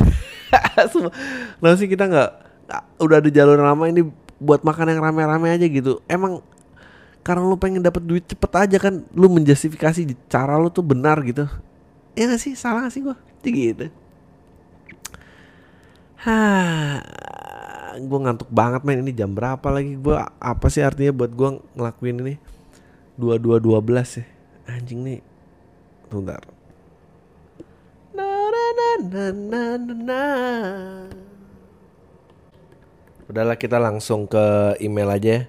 [1.60, 2.30] Kenapa sih kita nggak
[2.96, 4.08] udah ada jalur lama ini
[4.40, 6.00] buat makan yang rame-rame aja gitu.
[6.08, 6.40] Emang
[7.20, 11.44] karena lu pengen dapat duit cepet aja kan lu menjustifikasi cara lu tuh benar gitu.
[12.16, 12.56] Ya gak sih?
[12.56, 13.92] Salah gak sih gue gitu.
[16.20, 17.00] Hah,
[17.96, 19.96] gue ngantuk banget main ini jam berapa lagi?
[20.00, 22.34] Gue apa sih artinya buat gue ngelakuin ini?
[23.20, 24.24] Dua dua dua belas ya.
[24.68, 25.20] Anjing nih.
[26.08, 26.60] Bentar
[28.10, 28.39] na na na na na na na
[33.30, 35.42] Udahlah kita langsung ke email aja ya.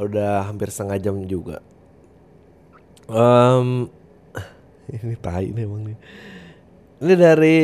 [0.00, 1.64] Udah hampir setengah jam juga
[3.10, 3.90] um,
[4.94, 5.98] Ini tai nih emang nih
[7.00, 7.58] ini dari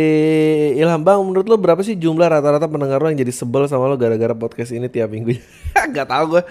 [0.80, 3.92] Ilham Bang, menurut lo berapa sih jumlah rata-rata pendengar lo yang jadi sebel sama lo
[4.00, 5.36] gara-gara podcast ini tiap minggu?
[5.92, 6.42] Gak tau gue.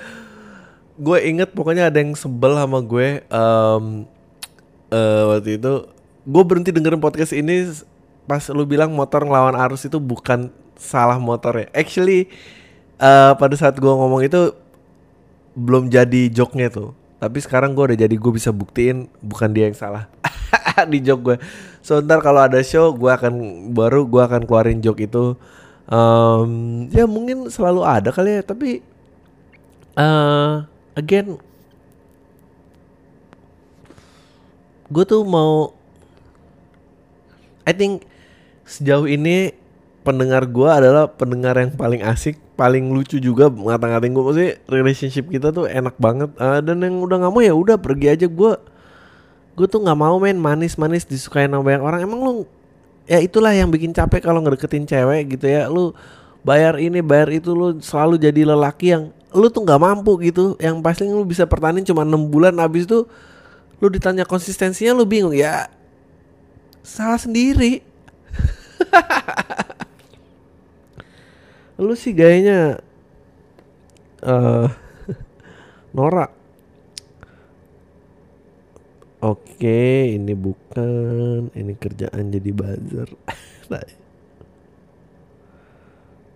[1.02, 4.06] Gue inget pokoknya ada yang sebel sama gue um,
[4.94, 5.90] uh, waktu itu.
[6.30, 7.74] Gue berhenti dengerin podcast ini
[8.26, 11.68] pas lu bilang motor ngelawan arus itu bukan salah motor ya.
[11.74, 12.28] Actually
[13.02, 14.54] uh, pada saat gue ngomong itu
[15.56, 16.92] belum jadi joknya tuh.
[17.22, 20.12] Tapi sekarang gue udah jadi gue bisa buktiin bukan dia yang salah
[20.92, 21.38] di jok gue
[21.80, 25.38] so ntar kalau ada show gue akan baru gue akan keluarin joke itu
[25.88, 26.52] um,
[26.92, 28.84] ya mungkin selalu ada kali ya tapi
[29.96, 30.66] uh,
[30.98, 31.40] again
[34.92, 35.74] gue tuh mau
[37.66, 38.06] I think
[38.66, 39.54] sejauh ini
[40.06, 45.50] pendengar gue adalah pendengar yang paling asik, paling lucu juga ngata-ngatain gue maksudnya relationship kita
[45.50, 46.30] tuh enak banget.
[46.38, 48.28] Uh, dan yang udah nggak mau ya udah pergi aja.
[48.30, 48.54] Gue
[49.58, 52.00] gue tuh nggak mau main manis-manis disukain sama banyak orang.
[52.06, 52.34] Emang lu
[53.10, 55.66] ya itulah yang bikin capek kalau ngedeketin cewek gitu ya.
[55.66, 55.98] Lu
[56.46, 60.54] bayar ini bayar itu lu selalu jadi lelaki yang lu tuh nggak mampu gitu.
[60.62, 62.54] Yang pasti lu bisa pertahanin cuma enam bulan.
[62.62, 63.10] Habis itu
[63.82, 65.34] lu ditanya konsistensinya lu bingung.
[65.34, 65.66] Ya
[66.86, 67.82] salah sendiri
[71.86, 72.80] lu sih gayanya
[74.24, 74.72] uh,
[75.92, 76.32] norak
[79.26, 83.10] Oke, ini bukan, ini kerjaan jadi buzzer.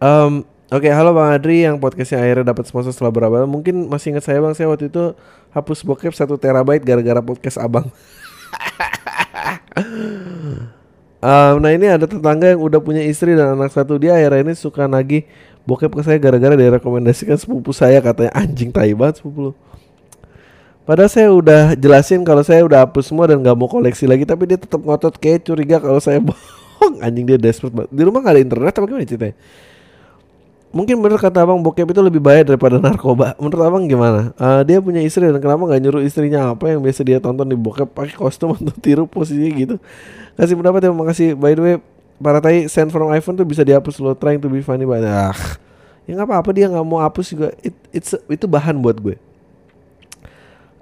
[0.02, 0.42] um,
[0.74, 4.26] Oke, okay, halo Bang Adri yang podcastnya akhirnya dapat sponsor setelah berapa Mungkin masih ingat
[4.26, 5.14] saya Bang, saya waktu itu
[5.54, 7.94] hapus bokep satu terabyte gara-gara podcast Abang.
[11.24, 14.54] um, nah ini ada tetangga yang udah punya istri dan anak satu dia akhirnya ini
[14.56, 15.24] suka nagih
[15.70, 19.54] bokep ke saya gara-gara direkomendasikan sepupu saya katanya anjing tai banget sepupu lu.
[20.90, 24.50] Padahal saya udah jelasin kalau saya udah hapus semua dan nggak mau koleksi lagi, tapi
[24.50, 26.98] dia tetap ngotot kayak curiga kalau saya bohong.
[27.06, 27.94] Anjing dia desperate banget.
[27.94, 29.36] Di rumah gak ada internet apa gimana ceritanya?
[30.70, 33.34] Mungkin bener kata abang bokep itu lebih bahaya daripada narkoba.
[33.42, 34.38] Menurut abang gimana?
[34.38, 37.58] Uh, dia punya istri dan kenapa nggak nyuruh istrinya apa yang biasa dia tonton di
[37.58, 39.76] bokep pakai kostum untuk tiru posisinya gitu?
[40.38, 41.30] Kasih pendapat ya, makasih.
[41.34, 41.76] By the way,
[42.22, 45.10] para tai send from iPhone tuh bisa dihapus lo trying to be funny banget.
[45.10, 45.34] Ah,
[46.06, 47.50] ya nggak apa-apa dia nggak mau hapus juga.
[47.66, 49.18] It, it's itu bahan buat gue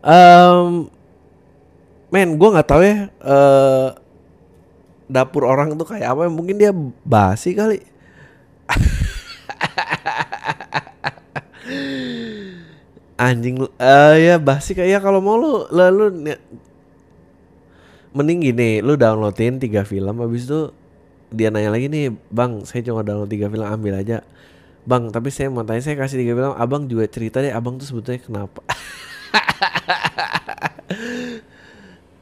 [0.07, 0.87] Um,
[2.07, 3.11] men, gue nggak tahu ya.
[3.19, 3.91] Uh,
[5.11, 6.31] dapur orang tuh kayak apa?
[6.31, 6.71] Mungkin dia
[7.03, 7.83] basi kali.
[13.17, 16.37] Anjing, uh, ya basi kayak ya kalau mau lu lalu
[18.13, 20.69] mending gini, lu downloadin tiga film, habis itu
[21.33, 24.21] dia nanya lagi nih, bang, saya cuma download tiga film, ambil aja.
[24.87, 27.89] Bang, tapi saya mau tanya, saya kasih tiga film, abang juga cerita deh, abang tuh
[27.89, 28.61] sebetulnya kenapa?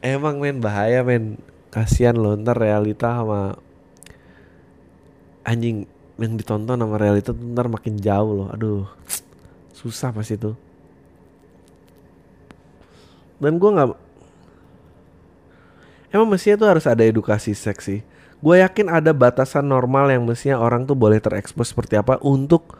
[0.06, 1.38] Emang men bahaya men
[1.70, 3.58] Kasian lo ntar realita sama
[5.44, 8.48] Anjing yang ditonton sama realita tuh ntar makin jauh loh.
[8.52, 8.84] Aduh
[9.76, 10.56] Susah pas itu.
[13.36, 13.92] Dan gue gak
[16.08, 18.00] Emang mestinya tuh harus ada edukasi seksi
[18.40, 22.76] Gue yakin ada batasan normal yang mestinya orang tuh boleh terekspos seperti apa Untuk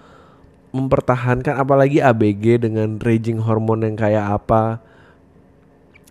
[0.77, 4.85] mempertahankan apalagi ABG dengan raging hormon yang kayak apa.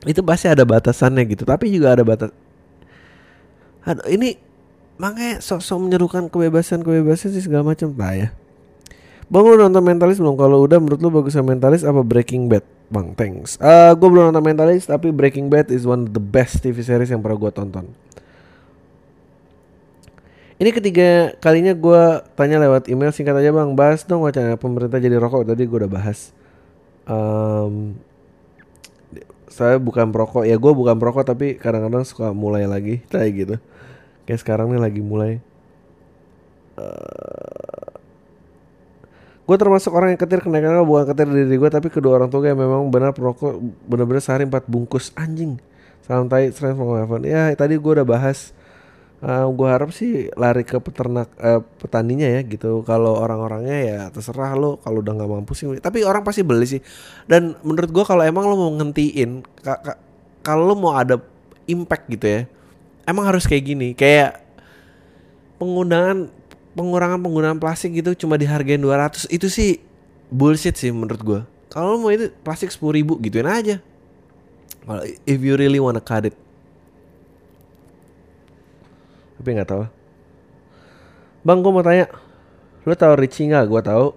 [0.10, 1.46] Itu pasti ada batasannya gitu.
[1.46, 2.34] Tapi juga ada batas
[3.86, 4.34] Aduh, ini
[4.96, 8.30] makanya sok-sok menyerukan kebebasan kebebasan sih segala macam lah ya
[9.26, 10.38] Bang lu nonton Mentalis belum?
[10.38, 12.62] Kalau udah menurut lu bagusnya Mentalis apa Breaking Bad?
[12.94, 13.58] Bang, thanks.
[13.58, 16.86] Uh, eh, gue belum nonton Mentalis tapi Breaking Bad is one of the best TV
[16.86, 17.90] series yang pernah gue tonton.
[20.56, 22.02] Ini ketiga kalinya gue
[22.38, 25.44] tanya lewat email singkat aja bang, bahas dong wacana pemerintah jadi rokok.
[25.44, 26.32] Tadi gue udah bahas.
[27.10, 27.98] Um,
[29.50, 33.56] saya bukan perokok, ya gue bukan perokok tapi kadang-kadang suka mulai lagi kayak gitu.
[34.26, 35.38] Kayak sekarang nih lagi mulai.
[36.76, 37.94] Uh,
[39.46, 42.52] gue termasuk orang yang ketir kenaikan bukan ketir diri gue tapi kedua orang tua gue
[42.52, 45.14] memang benar perokok benar-benar sehari empat bungkus.
[45.14, 45.62] Anjing
[46.06, 46.78] salam tai strength
[47.26, 48.54] ya tadi gue udah bahas
[49.26, 52.82] uh, eh, gue harap sih lari ke peternak uh, petaninya ya gitu.
[52.82, 55.70] Kalau orang-orangnya ya terserah lo kalau udah nggak mampu sih.
[55.78, 56.82] Tapi orang pasti beli sih.
[57.30, 59.46] Dan menurut gue kalau emang lo mau ngentiin
[60.42, 61.22] kalau lo mau ada
[61.70, 62.42] impact gitu ya
[63.06, 64.42] emang harus kayak gini kayak
[65.62, 66.30] penggunaan
[66.76, 69.80] pengurangan penggunaan plastik gitu cuma dihargain 200 itu sih
[70.28, 71.42] bullshit sih menurut gue
[71.72, 73.78] kalau mau itu plastik sepuluh ribu gituin aja
[74.86, 76.38] Kalau if you really wanna cut it.
[79.42, 79.84] Tapi nggak tahu.
[81.42, 82.06] Bang, gue mau tanya.
[82.86, 83.66] Lo tau Richie nggak?
[83.66, 84.14] Gue tahu.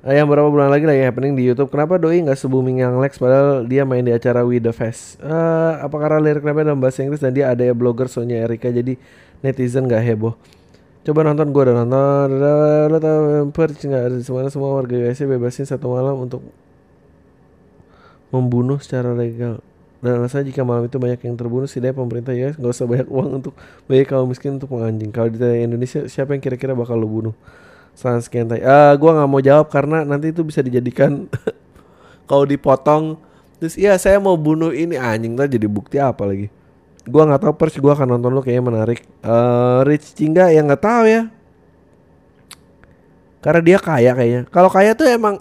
[0.00, 1.68] Eh, yang berapa bulan lagi lagi happening di YouTube.
[1.68, 5.20] Kenapa Doi nggak se-booming yang Lex padahal dia main di acara We The Fest?
[5.20, 8.72] Uh, apa karena lirik rapnya dalam bahasa Inggris dan dia ada ya blogger Sonya Erika
[8.72, 8.96] jadi
[9.44, 10.40] netizen nggak heboh?
[11.04, 12.28] Coba nonton gue udah nonton.
[12.88, 13.20] Lo tau
[13.52, 14.24] Perch nggak?
[14.24, 16.40] Semua semua warga USA bebasin satu malam untuk
[18.32, 19.60] membunuh secara legal.
[20.00, 23.44] Dan alasannya jika malam itu banyak yang terbunuh, setidaknya pemerintah ya nggak usah banyak uang
[23.44, 23.52] untuk
[23.84, 25.12] bagi kaum miskin untuk menganjing.
[25.12, 27.36] Kalau di Indonesia, siapa yang kira-kira bakal lo bunuh?
[27.96, 28.62] Salah sekian tadi.
[28.64, 31.26] Ah, gua nggak mau jawab karena nanti itu bisa dijadikan
[32.28, 33.16] kalau dipotong.
[33.60, 36.48] Terus iya saya mau bunuh ini anjing tadi jadi bukti apa lagi?
[37.04, 39.00] Gua nggak tahu pers gua akan nonton lo kayaknya menarik.
[39.20, 41.22] Uh, Rich Cingga yang nggak tahu ya.
[43.40, 44.42] Karena dia kaya kayaknya.
[44.52, 45.40] Kalau kaya tuh emang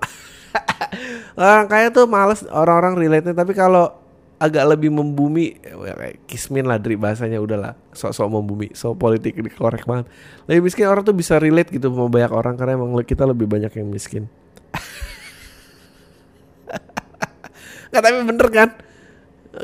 [1.40, 3.99] orang kaya tuh males orang-orang relate tapi kalau
[4.40, 9.84] agak lebih membumi ya, kismin lah dari bahasanya udahlah sok-sok membumi so politik ini korek
[9.84, 10.08] banget.
[10.48, 13.68] Lebih miskin orang tuh bisa relate gitu sama banyak orang karena emang kita lebih banyak
[13.76, 14.32] yang miskin.
[17.92, 18.80] Nggak tapi bener kan?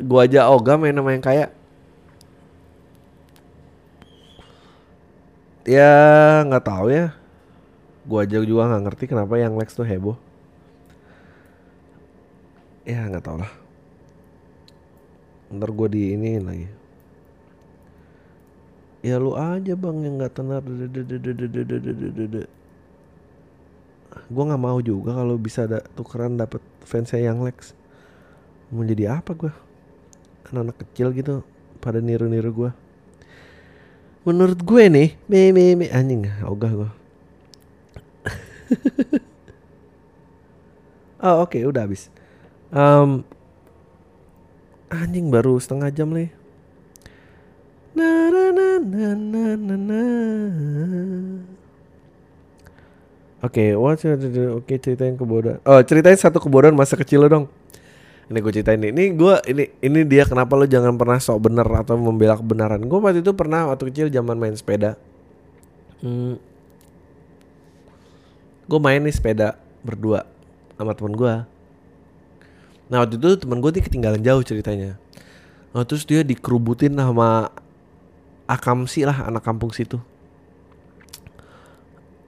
[0.03, 1.47] Gua aja ogah main nama yang kaya.
[5.65, 5.97] Ya
[6.45, 7.15] nggak tahu ya.
[8.05, 10.19] Gua aja juga nggak ngerti kenapa yang Lex tuh heboh.
[12.85, 13.64] Ya nggak tau lah
[15.57, 16.67] ntar gue di ini lagi.
[19.05, 20.61] Ya lu aja bang yang nggak tenar.
[24.31, 27.77] Gue nggak mau juga kalau bisa ada tukeran dapat fansnya yang Lex.
[28.73, 29.53] Mau jadi apa gue
[30.49, 31.41] anak-anak kecil gitu
[31.81, 32.71] pada niru-niru gue
[34.25, 36.89] menurut gue nih me me me anjing ogah gue
[41.25, 42.09] oh oke okay, udah habis.
[42.73, 43.21] Um,
[44.95, 46.31] Anjing baru setengah jam nih.
[47.95, 50.03] Na na na na na na na.
[53.43, 55.59] Oke, okay, oke okay, ceritain kebodohan.
[55.67, 57.45] Oh, ceritain satu kebodohan masa kecil lo dong.
[58.31, 58.89] Ini gue ceritain ini.
[58.89, 62.81] Ini gue ini ini dia kenapa lo jangan pernah sok bener atau membela kebenaran.
[62.87, 64.97] Gue waktu itu pernah waktu kecil zaman main sepeda.
[66.01, 66.41] Hmm,
[68.65, 70.25] gue main nih sepeda berdua
[70.75, 71.33] sama temen gue
[72.89, 74.99] Nah waktu itu temen gue nih ketinggalan jauh ceritanya.
[75.75, 77.51] Nah, terus dia dikerubutin sama
[78.47, 79.99] Akamsi lah anak kampung situ.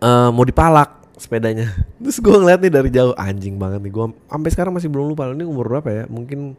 [0.03, 1.71] Uh, mau dipalak sepedanya.
[2.01, 3.93] Terus gue ngeliat nih dari jauh anjing banget nih.
[3.93, 5.29] Gue sampai sekarang masih belum lupa.
[5.29, 6.03] Ini umur berapa ya?
[6.09, 6.57] Mungkin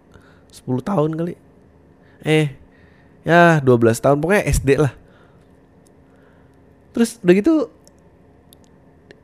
[0.51, 1.35] 10 tahun kali.
[2.23, 2.55] Eh,
[3.27, 4.95] ya 12 tahun pokoknya SD lah.
[6.95, 7.55] Terus udah gitu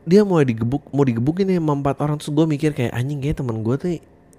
[0.04, 3.40] dia mau digebuk mau digebukin nih sama empat orang terus gue mikir kayak anjing kayak
[3.40, 3.90] temen gue tuh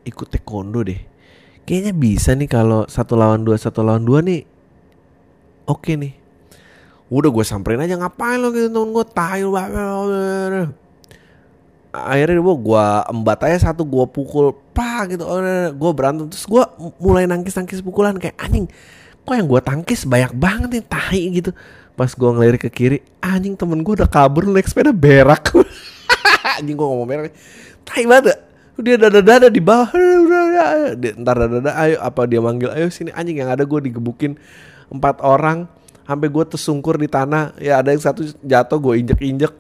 [0.06, 1.02] ikut taekwondo deh.
[1.66, 4.46] Kayaknya bisa nih kalau satu lawan dua satu lawan dua nih.
[5.66, 6.14] Oke nih.
[7.10, 9.50] Udah gue samperin aja ngapain lo gitu temen gue tahu
[11.96, 15.26] akhirnya gue gue embat aja satu gue pukul pak gitu.
[15.74, 16.30] Gue berantem.
[16.30, 16.64] Terus gue
[17.02, 18.70] mulai nangkis nangkis pukulan kayak anjing
[19.26, 21.50] kok yang gue tangkis banyak banget nih tahi gitu.
[21.98, 25.50] Pas gue ngelirik ke kiri anjing temen gue udah kabur naik sepeda berak.
[26.62, 27.34] Anjing gue ngomong berak.
[27.90, 28.38] Tahi banget
[28.84, 29.92] dia dada dada di bawah.
[31.00, 32.72] Ntar dada dada ayo apa dia manggil?
[32.72, 34.36] Ayo sini anjing yang ada gue digebukin
[34.92, 35.68] empat orang
[36.04, 37.56] sampai gue tersungkur di tanah.
[37.60, 39.54] Ya ada yang satu jatuh gue injek injek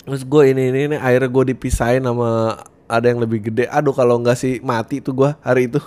[0.00, 3.70] terus gue ini ini ini akhirnya gue dipisahin sama ada yang lebih gede.
[3.72, 5.80] Aduh kalau nggak sih mati tuh gue hari itu.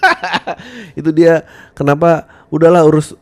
[0.98, 1.46] Itu dia.
[1.72, 2.28] Kenapa?
[2.50, 3.14] Udahlah urus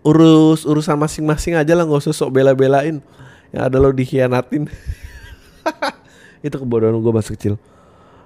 [0.00, 3.02] urus urusan masing-masing aja lah nggak usah sok bela-belain.
[3.50, 4.70] Yang ada lo dikhianatin
[6.40, 7.54] itu kebodohan gue masa kecil.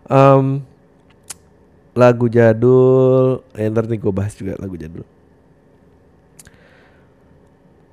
[0.07, 0.63] Um,
[1.95, 5.07] lagu jadul eh, ntar nih gue bahas juga lagu jadul.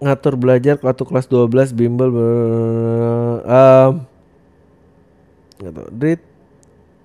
[0.02, 2.10] Ngatur belajar waktu kelas 12 bimbel
[3.46, 3.94] um,
[5.62, 6.22] nggak tau Drit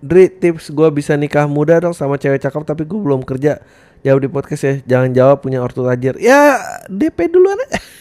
[0.00, 3.61] Drit tips gue bisa nikah muda dong sama cewek cakep tapi gue belum kerja.
[4.05, 6.16] Jawab di podcast ya jangan jawab punya ortu tajir.
[6.20, 6.57] Ya
[6.88, 7.61] DP duluan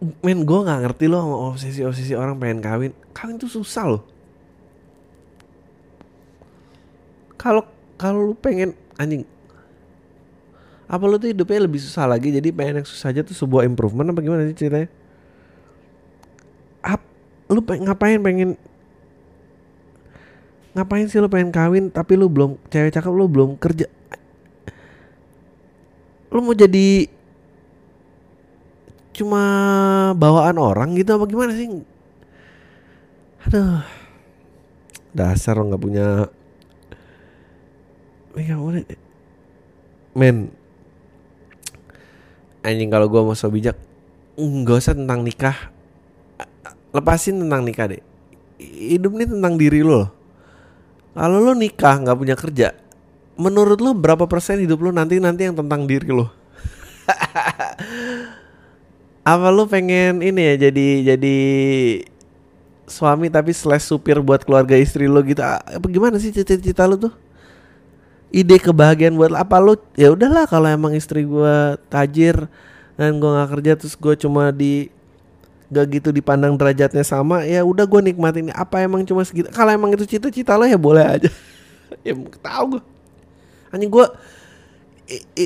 [0.00, 2.92] men gue nggak ngerti loh sama obsesi obsesi orang pengen kawin.
[3.16, 4.02] Kawin tuh susah loh.
[7.40, 7.64] Kalau
[7.96, 9.24] kalau lu pengen anjing.
[10.86, 12.30] Apa lu tuh hidupnya lebih susah lagi?
[12.30, 14.86] Jadi pengen yang susah aja tuh sebuah improvement apa gimana sih ceritanya?
[16.84, 17.02] Ap,
[17.50, 18.50] lu pengen, ngapain pengen
[20.76, 23.88] ngapain sih lu pengen kawin tapi lu belum cewek cakep lu belum kerja?
[26.28, 27.15] Lu mau jadi
[29.16, 29.42] cuma
[30.12, 31.80] bawaan orang gitu apa gimana sih?
[33.48, 33.80] Aduh.
[35.16, 36.06] Dasar lo nggak punya.
[40.12, 40.52] Men.
[42.60, 43.78] Anjing kalau gue mau so bijak
[44.36, 45.56] nggak usah tentang nikah.
[46.92, 48.04] Lepasin tentang nikah deh
[48.56, 50.08] hidup ini tentang diri lo.
[51.16, 52.76] Kalau lo nikah nggak punya kerja
[53.36, 56.32] menurut lo berapa persen hidup lo nanti nanti yang tentang diri lo
[59.26, 61.36] apa lo pengen ini ya jadi jadi
[62.86, 65.42] suami tapi slash supir buat keluarga istri lo gitu?
[65.42, 67.14] Apa gimana sih cita-cita lo tuh?
[68.30, 72.46] Ide kebahagiaan buat apa lo ya udahlah kalau emang istri gue tajir
[72.94, 74.94] dan gue nggak kerja terus gue cuma di
[75.66, 78.54] gak gitu dipandang derajatnya sama ya udah gue nikmatin.
[78.54, 79.50] Apa emang cuma segitu?
[79.50, 81.30] Kalau emang itu cita-cita lo ya boleh aja.
[82.02, 82.82] Ya tahu gue
[83.70, 84.06] hanya gue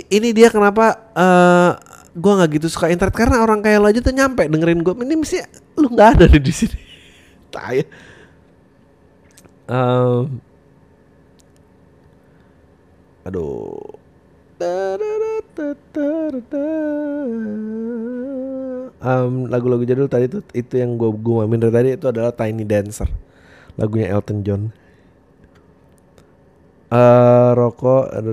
[0.09, 1.77] ini dia kenapa uh,
[2.11, 5.15] gue nggak gitu suka internet karena orang kayak lo aja tuh nyampe dengerin gue ini
[5.15, 5.37] mesti
[5.79, 6.79] lu nggak ada di sini.
[7.55, 7.79] Tai.
[9.71, 10.43] Um,
[13.23, 13.79] aduh.
[19.01, 23.09] Um, lagu-lagu jadul tadi itu itu yang gue gue dari tadi itu adalah Tiny Dancer.
[23.79, 24.63] Lagunya Elton John.
[26.91, 28.31] Uh, rokok ada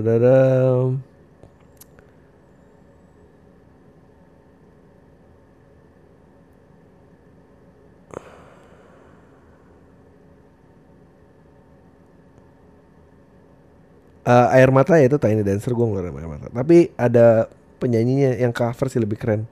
[14.28, 16.46] uh, air mata ya itu Tiny Dancer gue ngeluarin air mata.
[16.52, 17.48] Tapi ada
[17.80, 19.48] penyanyinya yang cover sih lebih keren.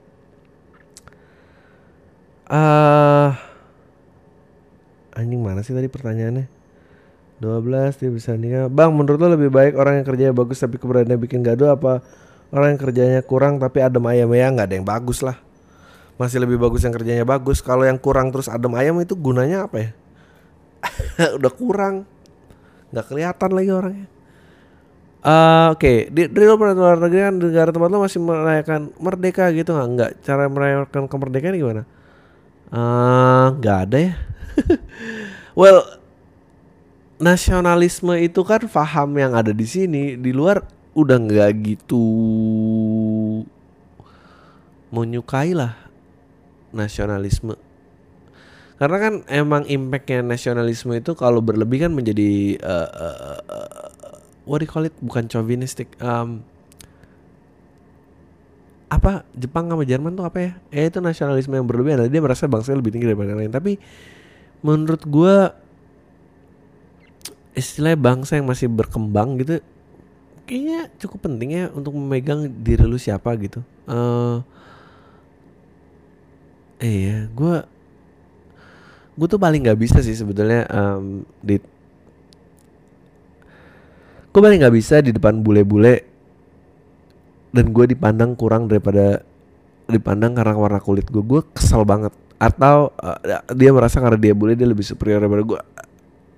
[2.47, 3.35] Uh,
[5.11, 6.47] anjing mana sih tadi pertanyaannya?
[7.41, 8.69] 12 dia bisa nikah.
[8.69, 12.01] Bang menurut lo lebih baik orang yang kerjanya bagus tapi keberanian bikin gaduh apa
[12.49, 14.29] orang yang kerjanya kurang tapi adem ayam?
[14.33, 15.37] Ya nggak ada yang bagus lah.
[16.17, 17.61] Masih lebih bagus yang kerjanya bagus.
[17.61, 19.89] Kalau yang kurang terus adem ayam itu gunanya apa ya?
[21.37, 22.09] Udah kurang.
[22.89, 24.07] Nggak kelihatan lagi orangnya
[25.17, 26.29] Uh, Oke, okay.
[26.29, 29.87] di, luar negeri kan negara tempat lo masih merayakan merdeka gitu nggak?
[29.97, 30.11] Nggak.
[30.23, 31.83] Cara merayakan kemerdekaan gimana?
[32.69, 34.13] Uh, nggak ada ya.
[35.59, 35.83] well,
[37.17, 40.61] nasionalisme itu kan paham yang ada di sini di luar
[40.93, 42.05] udah nggak gitu
[44.93, 45.77] menyukai lah
[46.73, 47.57] nasionalisme
[48.77, 53.89] karena kan emang impactnya nasionalisme itu kalau berlebih kan menjadi uh, uh, uh,
[54.47, 56.41] what do you call it bukan chauvinistic um,
[58.87, 60.51] apa Jepang sama Jerman tuh apa ya?
[60.71, 62.07] Ya itu nasionalisme yang berlebihan.
[62.07, 63.51] Dia merasa bangsa lebih tinggi daripada yang lain.
[63.51, 63.75] Tapi
[64.63, 65.35] menurut gue
[67.51, 69.59] istilah bangsa yang masih berkembang gitu
[70.47, 73.59] kayaknya cukup penting ya untuk memegang diri lu siapa gitu.
[73.83, 74.39] Uh,
[76.79, 77.55] iya, gue
[79.17, 81.59] gue tuh paling nggak bisa sih sebetulnya um, di
[84.37, 86.05] gue paling nggak bisa di depan bule-bule
[87.49, 89.25] dan gue dipandang kurang daripada
[89.89, 92.13] dipandang karena warna kulit gue gue kesel banget.
[92.37, 93.17] Atau uh,
[93.57, 95.59] dia merasa karena dia bule dia lebih superior daripada gue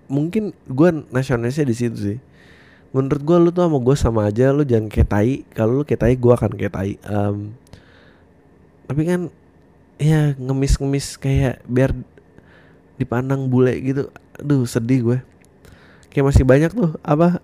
[0.07, 2.17] mungkin gue nasionalisnya di situ sih.
[2.95, 5.43] Menurut gue lu tuh sama gue sama aja lu jangan kayak tai.
[5.51, 6.95] Kalau lu kayak tai gue akan kayak tai.
[7.03, 7.51] Um,
[8.87, 9.27] tapi kan
[9.99, 11.91] ya ngemis-ngemis kayak biar
[12.95, 14.07] dipandang bule gitu.
[14.39, 15.17] Aduh sedih gue
[16.15, 17.43] kayak masih banyak tuh apa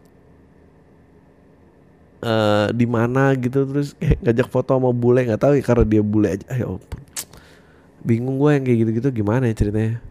[2.26, 6.02] uh, di mana gitu terus kayak ngajak foto sama bule nggak tahu ya karena dia
[6.02, 6.46] bule aja.
[6.50, 6.82] Ayo
[8.06, 10.02] bingung gue yang kayak gitu-gitu gimana ya ceritanya?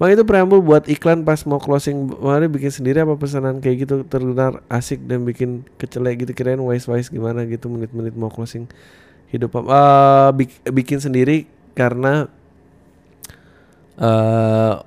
[0.00, 2.08] Bang itu preambul buat iklan pas mau closing.
[2.08, 6.88] Mari bikin sendiri apa pesanan kayak gitu terdengar asik dan bikin kecelek gitu kirain wise
[6.88, 8.64] wise gimana gitu menit-menit mau closing
[9.30, 11.46] hidup uh, bik bikin sendiri
[11.76, 12.26] karena
[14.00, 14.82] uh,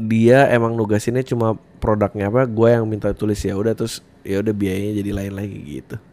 [0.00, 3.52] dia emang nugasinnya cuma produknya apa gue yang minta tulis ya.
[3.52, 5.96] Udah terus ya udah biayanya jadi lain lagi gitu.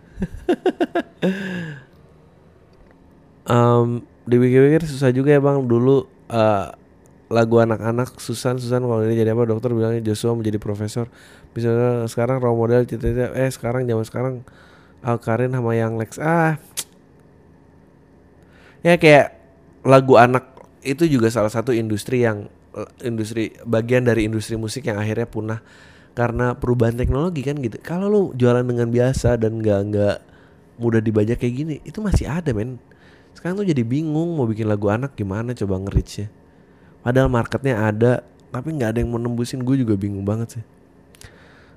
[3.48, 5.64] Um, dipikir-pikir susah juga ya bang.
[5.64, 6.68] Dulu uh,
[7.32, 11.08] lagu anak-anak Susan Susan kalau ini jadi apa dokter bilangnya Joshua menjadi profesor.
[11.56, 11.72] Bisa
[12.12, 14.34] sekarang role model cita-cita eh sekarang zaman sekarang
[15.00, 16.20] Al Karin sama yang Lex.
[16.20, 16.60] Ah
[18.86, 19.32] ya kayak
[19.88, 20.52] lagu anak
[20.84, 22.52] itu juga salah satu industri yang
[23.02, 25.60] industri bagian dari industri musik yang akhirnya punah
[26.18, 27.78] karena perubahan teknologi kan gitu.
[27.86, 30.18] Kalau lu jualan dengan biasa dan nggak nggak
[30.82, 32.82] mudah dibajak kayak gini, itu masih ada men.
[33.38, 36.28] Sekarang tuh jadi bingung mau bikin lagu anak gimana coba nge-reach ya.
[37.06, 39.62] Padahal marketnya ada, tapi nggak ada yang mau nembusin.
[39.62, 40.66] Gue juga bingung banget sih.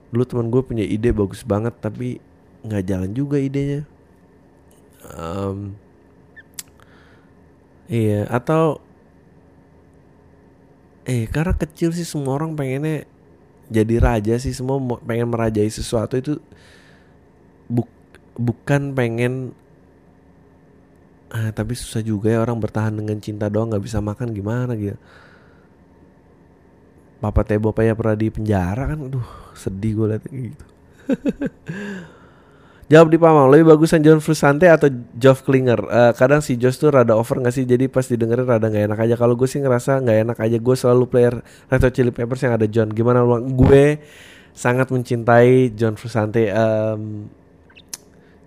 [0.09, 2.17] Dulu teman gue punya ide bagus banget, tapi
[2.65, 3.85] nggak jalan juga idenya.
[5.21, 5.77] Um,
[7.93, 8.81] iya, atau
[11.05, 13.05] eh karena kecil sih semua orang pengennya
[13.71, 16.43] jadi raja sih semua pengen merajai sesuatu itu
[17.71, 17.87] buk,
[18.35, 19.55] bukan pengen
[21.31, 24.99] ah, tapi susah juga ya orang bertahan dengan cinta doang nggak bisa makan gimana gitu.
[27.21, 28.99] Papa Tebo ya pernah di penjara kan?
[29.07, 30.67] Aduh sedih gue liat gitu
[32.91, 35.79] Jawab di Pamang, lebih bagusan John Frusante atau Geoff Klinger?
[35.87, 37.63] Uh, kadang si Josh tuh rada over gak sih?
[37.63, 39.15] Jadi pas didengerin rada gak enak aja.
[39.15, 40.59] Kalau gue sih ngerasa gak enak aja.
[40.59, 41.39] Gue selalu player
[41.71, 42.91] Red Hot Chili Peppers yang ada John.
[42.91, 43.47] Gimana lu?
[43.55, 44.03] Gue
[44.51, 46.51] sangat mencintai John Frusante.
[46.51, 47.31] Um,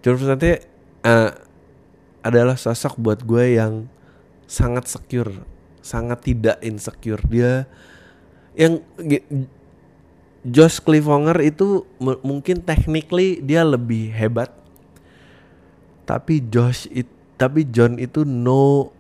[0.04, 0.60] John Frusante
[1.08, 1.32] uh,
[2.20, 3.88] adalah sosok buat gue yang
[4.44, 5.32] sangat secure,
[5.80, 7.24] sangat tidak insecure.
[7.32, 7.64] Dia
[8.60, 8.84] yang
[10.44, 14.52] Josh Cliffhanger itu mungkin technically dia lebih hebat.
[16.04, 17.08] Tapi Josh it,
[17.40, 18.92] tapi John itu no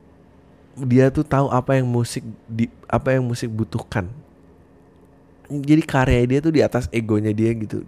[0.80, 4.08] dia tuh tahu apa yang musik di apa yang musik butuhkan.
[5.52, 7.84] Jadi karya dia tuh di atas egonya dia gitu.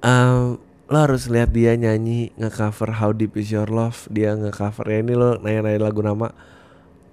[0.00, 0.56] Um,
[0.88, 5.12] lo harus lihat dia nyanyi ngecover How Deep Is Your Love dia ngecover ya ini
[5.12, 6.32] lo nanya-nanya lagu nama.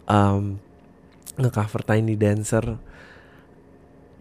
[0.07, 0.63] Um,
[1.35, 2.79] ngecover Tiny Dancer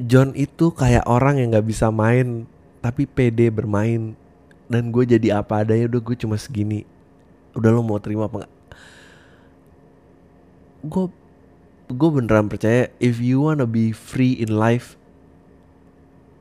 [0.03, 2.51] John itu kayak orang yang nggak bisa main
[2.83, 4.19] tapi pede bermain.
[4.67, 6.83] Dan gue jadi apa adanya udah gue cuma segini.
[7.55, 8.49] Udah lo mau terima apa
[10.83, 11.07] gue
[11.93, 14.99] gue beneran percaya if you wanna be free in life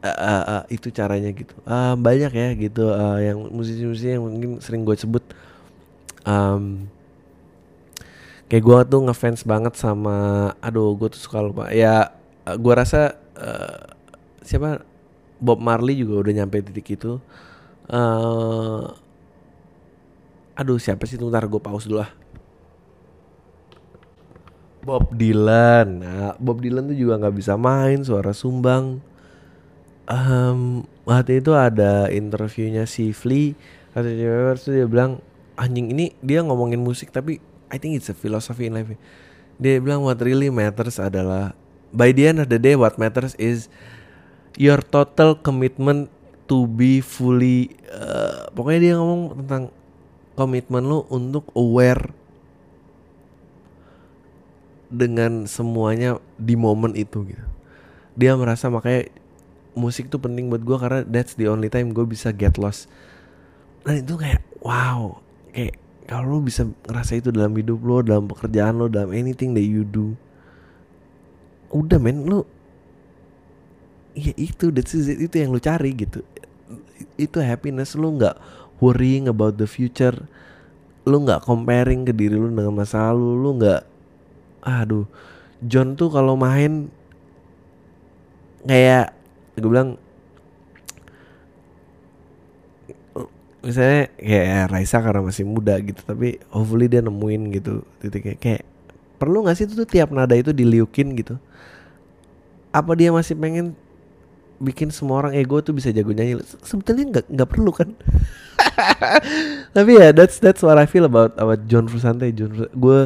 [0.01, 1.53] uh, uh, uh, itu caranya gitu.
[1.62, 5.22] Uh, banyak ya gitu uh, yang musisi-musisi yang mungkin sering gue sebut.
[6.26, 6.89] Um,
[8.49, 11.70] kayak gue tuh ngefans banget sama aduh gue tuh suka lupa.
[11.70, 12.18] Ya
[12.49, 13.98] gue rasa uh,
[14.46, 14.86] siapa
[15.42, 17.18] Bob Marley juga udah nyampe titik itu.
[17.89, 18.86] Uh,
[20.54, 22.12] aduh siapa sih ntar gue pause dulu lah.
[24.82, 28.98] Bob Dylan, nah Bob Dylan tuh juga nggak bisa main suara sumbang.
[30.10, 33.54] Um, waktu itu ada interviewnya si Flea
[33.94, 35.22] atau cewek tuh dia bilang
[35.54, 37.38] anjing ini dia ngomongin musik tapi
[37.70, 38.89] I think it's a philosophy in life.
[39.62, 41.54] Dia bilang what really matters adalah
[41.92, 43.68] by the end of the day what matters is
[44.56, 46.12] your total commitment
[46.48, 49.64] to be fully uh, pokoknya dia ngomong tentang
[50.36, 52.12] komitmen lu untuk aware
[54.92, 57.46] dengan semuanya di momen itu gitu.
[58.20, 59.08] Dia merasa makanya
[59.72, 62.92] musik tuh penting buat gue karena that's the only time gue bisa get lost.
[63.88, 65.24] Dan itu kayak wow
[65.56, 65.80] kayak
[66.12, 69.88] kalau lu bisa ngerasa itu dalam hidup lo dalam pekerjaan lo dalam anything that you
[69.88, 70.12] do
[71.72, 72.43] udah men lu
[74.11, 76.19] ya itu that's it, itu yang lu cari gitu.
[77.15, 78.36] Itu happiness lu nggak
[78.84, 80.28] worrying about the future.
[81.07, 83.30] Lu nggak comparing ke diri lu dengan masa lalu.
[83.39, 83.82] Lu nggak
[84.61, 85.09] aduh
[85.65, 86.91] John tuh kalau main
[88.61, 89.17] kayak
[89.57, 89.97] gue bilang
[93.61, 98.38] misalnya kayak Raisa karena masih muda gitu tapi hopefully dia nemuin gitu titiknya.
[98.38, 98.63] Kayak
[99.22, 101.38] perlu nggak sih itu tuh tiap nada itu diliukin gitu?
[102.74, 103.78] Apa dia masih pengen
[104.57, 106.41] bikin semua orang ego tuh bisa jago nyanyi?
[106.65, 107.93] Sebetulnya nggak nggak perlu kan?
[109.78, 112.74] Tapi ya that's that's what I feel about about John Frusante John Frusante.
[112.74, 112.99] gue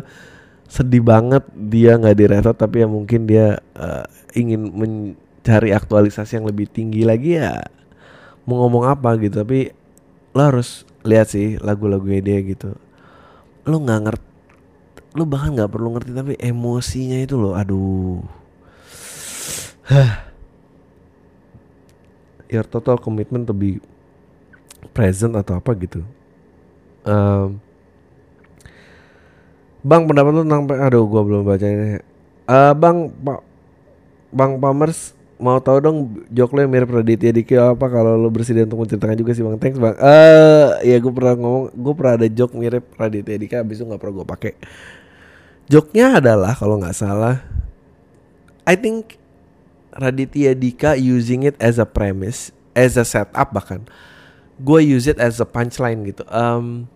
[0.71, 4.01] sedih banget dia nggak di Red tapi ya mungkin dia uh,
[4.33, 7.59] ingin mencari aktualisasi yang lebih tinggi lagi ya
[8.47, 9.43] mau ngomong apa gitu.
[9.43, 9.75] Tapi
[10.31, 12.71] lo harus lihat sih lagu-lagunya dia gitu.
[13.67, 14.34] Lo nggak ngerti
[15.15, 18.19] lo bahkan nggak perlu ngerti tapi emosinya itu lo aduh.
[22.51, 23.79] Your total commitment to be
[24.91, 26.03] present atau apa gitu.
[27.07, 27.63] Um,
[29.81, 32.03] bang pendapat lu tentang aduh gua belum baca ini.
[32.45, 33.39] Uh, bang pak
[34.35, 35.97] bang Pamers mau tahu dong
[36.31, 37.87] jok lo yang mirip Raditya Dika apa?
[37.87, 39.55] Kalau lo bersedia untuk menceritakan juga sih bang.
[39.57, 39.95] Thanks bang.
[39.95, 43.87] Eh uh, ya gue pernah ngomong gue pernah ada jok mirip Raditya Dika abis itu
[43.87, 44.53] nggak pernah gue pakai
[45.71, 47.41] joknya adalah kalau nggak salah
[48.65, 49.21] I think
[49.95, 53.87] Raditya Dika using it as a premise, as a setup bahkan.
[54.59, 56.27] Gue use it as a punchline gitu.
[56.27, 56.91] Um,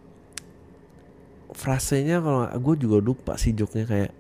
[1.56, 4.12] frasenya kalau gue juga lupa sih joknya kayak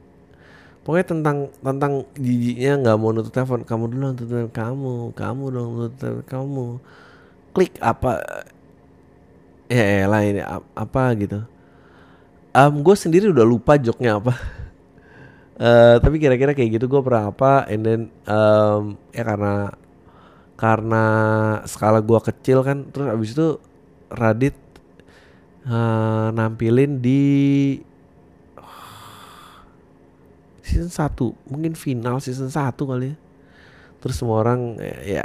[0.83, 5.69] pokoknya tentang tentang jijinya nggak mau nutup telepon kamu dulu nutup telepon kamu kamu dong
[5.77, 6.65] nutup telepon kamu
[7.53, 8.11] klik apa
[9.71, 10.41] ya, ya lah ini
[10.73, 11.39] apa gitu
[12.53, 14.33] um, gue sendiri udah lupa joknya apa.
[15.59, 19.53] Uh, tapi kira-kira kayak gitu gue pernah apa and then um, ya karena
[20.59, 21.05] karena
[21.63, 23.47] skala gue kecil kan terus abis itu
[24.09, 24.57] Radit
[25.69, 27.21] uh, nampilin di
[30.65, 33.17] season 1 mungkin final season 1 kali ya.
[33.99, 35.23] Terus semua orang ya, ya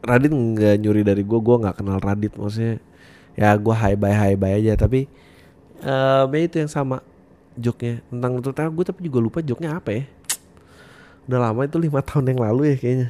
[0.00, 2.80] Radit nggak nyuri dari gue gue nggak kenal Radit maksudnya
[3.36, 5.04] ya gue high bye high bye aja tapi
[5.82, 7.02] uh, itu yang sama
[7.56, 10.04] joknya tentang terutama gue tapi juga lupa joknya apa ya.
[11.26, 13.08] Udah lama itu lima tahun yang lalu ya kayaknya.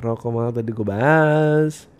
[0.00, 1.90] Rokok mau tadi gue bahas.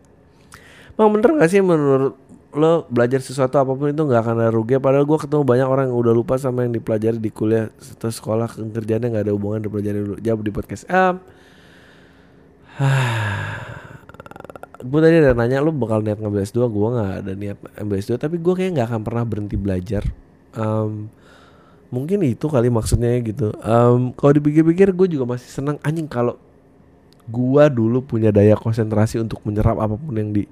[0.94, 2.14] Bang bener gak sih menurut
[2.54, 4.78] lo belajar sesuatu apa pun itu nggak akan ada rugi?
[4.78, 7.66] Padahal gue ketemu banyak orang yang udah lupa sama yang dipelajari di kuliah
[7.98, 8.46] atau sekolah.
[8.70, 10.16] Kerjanya nggak ada hubungan dipelajari dulu.
[10.22, 10.86] Jawab di podcast.
[10.86, 11.18] Um,
[14.84, 18.12] gue tadi ada nanya lo bakal niat ngambil S2 gue nggak ada niat ngambil S2
[18.20, 20.04] tapi gue kayak nggak akan pernah berhenti belajar.
[20.52, 21.08] Um,
[21.88, 23.56] mungkin itu kali maksudnya gitu.
[23.64, 26.36] Um, kalau dipikir-pikir gue juga masih senang anjing kalau
[27.24, 30.44] gue dulu punya daya konsentrasi untuk menyerap apa pun yang di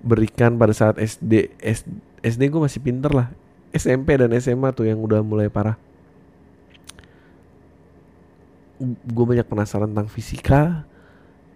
[0.00, 1.92] berikan pada saat SD SD,
[2.24, 3.28] SD gue masih pinter lah.
[3.72, 5.76] SMP dan SMA tuh yang udah mulai parah.
[8.80, 10.88] Gue banyak penasaran tentang fisika.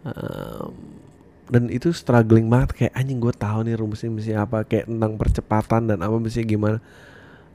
[0.05, 1.06] Um,
[1.47, 5.83] dan itu struggling banget kayak anjing gue tahu nih rumusnya mesti apa kayak tentang percepatan
[5.87, 6.83] dan apa mesti gimana.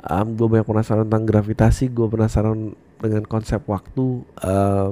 [0.01, 4.91] Um, gue banyak penasaran tentang gravitasi gue penasaran dengan konsep waktu um,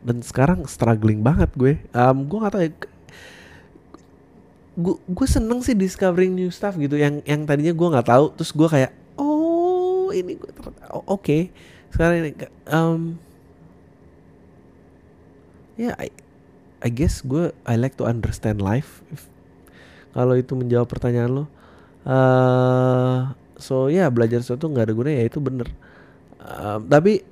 [0.00, 1.82] dan sekarang struggling banget gue.
[1.90, 2.70] Um, gue gak tahu ya,
[4.78, 6.94] gue gue seneng sih discovering new stuff gitu.
[6.94, 10.50] Yang yang tadinya gue nggak tahu terus gue kayak oh ini gue
[10.94, 11.26] oh, oke.
[11.26, 11.42] Okay.
[11.88, 12.30] sekarang ini
[12.68, 13.16] um,
[15.80, 16.27] ya yeah,
[16.82, 19.02] I guess gue I like to understand life.
[20.14, 21.44] Kalau itu menjawab pertanyaan lo
[22.08, 25.68] uh, so ya yeah, belajar sesuatu nggak ada gunanya ya itu bener.
[26.38, 27.22] Uh, tapi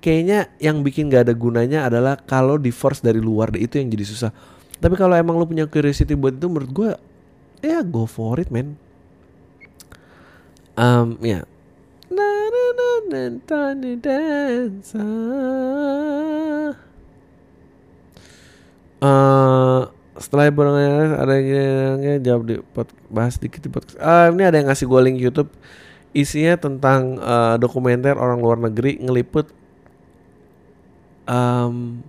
[0.00, 4.04] kayaknya yang bikin gak ada gunanya adalah kalau di force dari luar itu yang jadi
[4.08, 4.30] susah.
[4.80, 6.90] Tapi kalau emang lo punya curiosity buat itu menurut gue
[7.60, 8.80] ya go for it man.
[10.80, 11.44] Um ya.
[12.08, 14.96] Na na na na tiny dance
[19.00, 19.88] uh,
[20.20, 23.96] setelah barangnya ada yang jawab di pot, bahas dikit di podcast.
[23.96, 25.50] Uh, ini ada yang ngasih gue link YouTube.
[26.10, 29.48] Isinya tentang uh, dokumenter orang luar negeri ngeliput
[31.30, 32.02] um,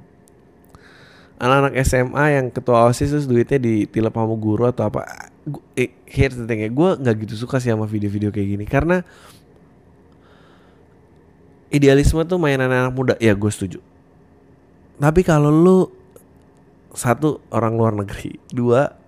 [1.37, 5.29] anak-anak SMA yang ketua OSIS terus duitnya ditilep sama guru atau apa.
[5.77, 9.01] Eh, here's the thing ya gue nggak gitu suka sih sama video-video kayak gini karena
[11.73, 13.13] idealisme tuh mainan anak muda.
[13.17, 13.79] Ya gue setuju.
[15.01, 16.00] Tapi kalau lu
[16.91, 18.37] satu orang luar negeri.
[18.51, 19.01] Dua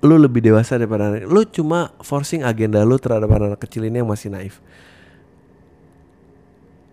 [0.00, 4.00] lu lebih dewasa daripada anak lu cuma forcing agenda lu terhadap anak, -anak kecil ini
[4.00, 4.64] yang masih naif.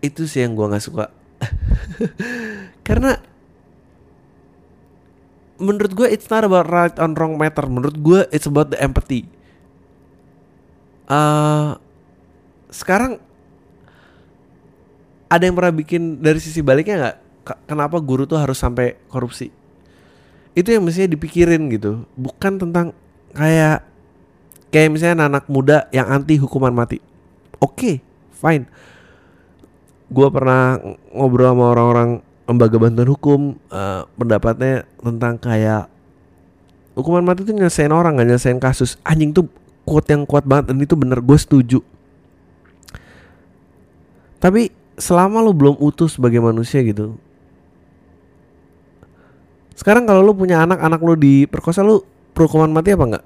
[0.04, 1.08] Itu sih yang gue nggak suka.
[2.88, 3.16] Karena
[5.58, 7.64] menurut gue it's not about right on wrong matter.
[7.66, 9.24] Menurut gue it's about the empathy.
[11.08, 11.80] Uh,
[12.68, 13.24] sekarang
[15.32, 17.18] ada yang pernah bikin dari sisi baliknya nggak?
[17.64, 19.48] Kenapa guru tuh harus sampai korupsi
[20.58, 22.10] itu yang mestinya dipikirin gitu.
[22.18, 22.98] Bukan tentang
[23.38, 23.86] kayak
[24.74, 26.98] kayak misalnya anak, -anak muda yang anti hukuman mati.
[27.62, 27.96] Oke okay,
[28.34, 28.66] fine.
[30.10, 30.82] Gue pernah
[31.14, 32.10] ngobrol sama orang-orang
[32.50, 35.92] lembaga bantuan hukum uh, pendapatnya tentang kayak
[36.98, 38.98] hukuman mati itu nyelesain orang nggak nyelesain kasus.
[39.06, 39.46] Anjing tuh
[39.86, 41.80] quote yang kuat banget dan itu bener gue setuju.
[44.42, 47.22] Tapi selama lo belum utuh sebagai manusia gitu
[49.88, 52.04] sekarang kalau lo punya anak anak lo diperkosa lo
[52.36, 53.26] hukuman mati apa enggak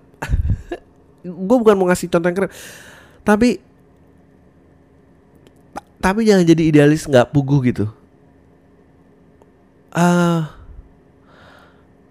[1.50, 2.54] gue bukan mau ngasih contoh yang keren
[3.26, 3.58] tapi
[5.98, 7.90] tapi jangan jadi idealis nggak puguh gitu
[9.98, 10.46] uh,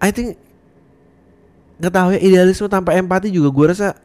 [0.03, 0.35] I think
[1.79, 3.97] nggak tahu ya idealisme tanpa empati juga gue rasa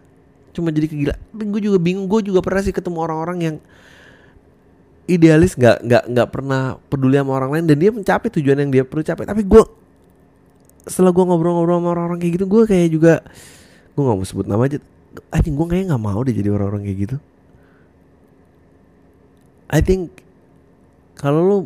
[0.56, 1.14] cuma jadi kegila.
[1.36, 2.08] Gue juga bingung.
[2.08, 3.56] Gue juga pernah sih ketemu orang-orang yang
[5.04, 8.84] idealis nggak nggak nggak pernah peduli sama orang lain dan dia mencapai tujuan yang dia
[8.88, 9.28] perlu capai.
[9.28, 9.62] Tapi gue
[10.86, 13.14] setelah gue ngobrol-ngobrol sama orang-orang kayak gitu, gue kayak juga
[13.92, 14.78] gue nggak mau sebut nama aja.
[15.32, 17.16] I think gue kayaknya nggak mau deh jadi orang-orang kayak gitu.
[19.66, 20.22] I think
[21.18, 21.58] kalau lu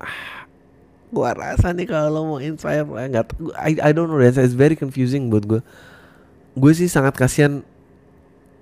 [0.00, 0.46] ah,
[1.14, 5.26] gua rasa nih kalau lo mau inspire nggak I, I don't know it's very confusing
[5.26, 5.60] buat gue
[6.54, 7.66] gue sih sangat kasihan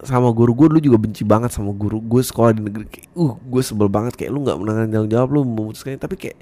[0.00, 3.34] sama guru gue dulu juga benci banget sama guru gue sekolah di negeri kayak, uh
[3.36, 6.38] gue sebel banget kayak lu nggak menangani jawab jawab lu memutuskan tapi kayak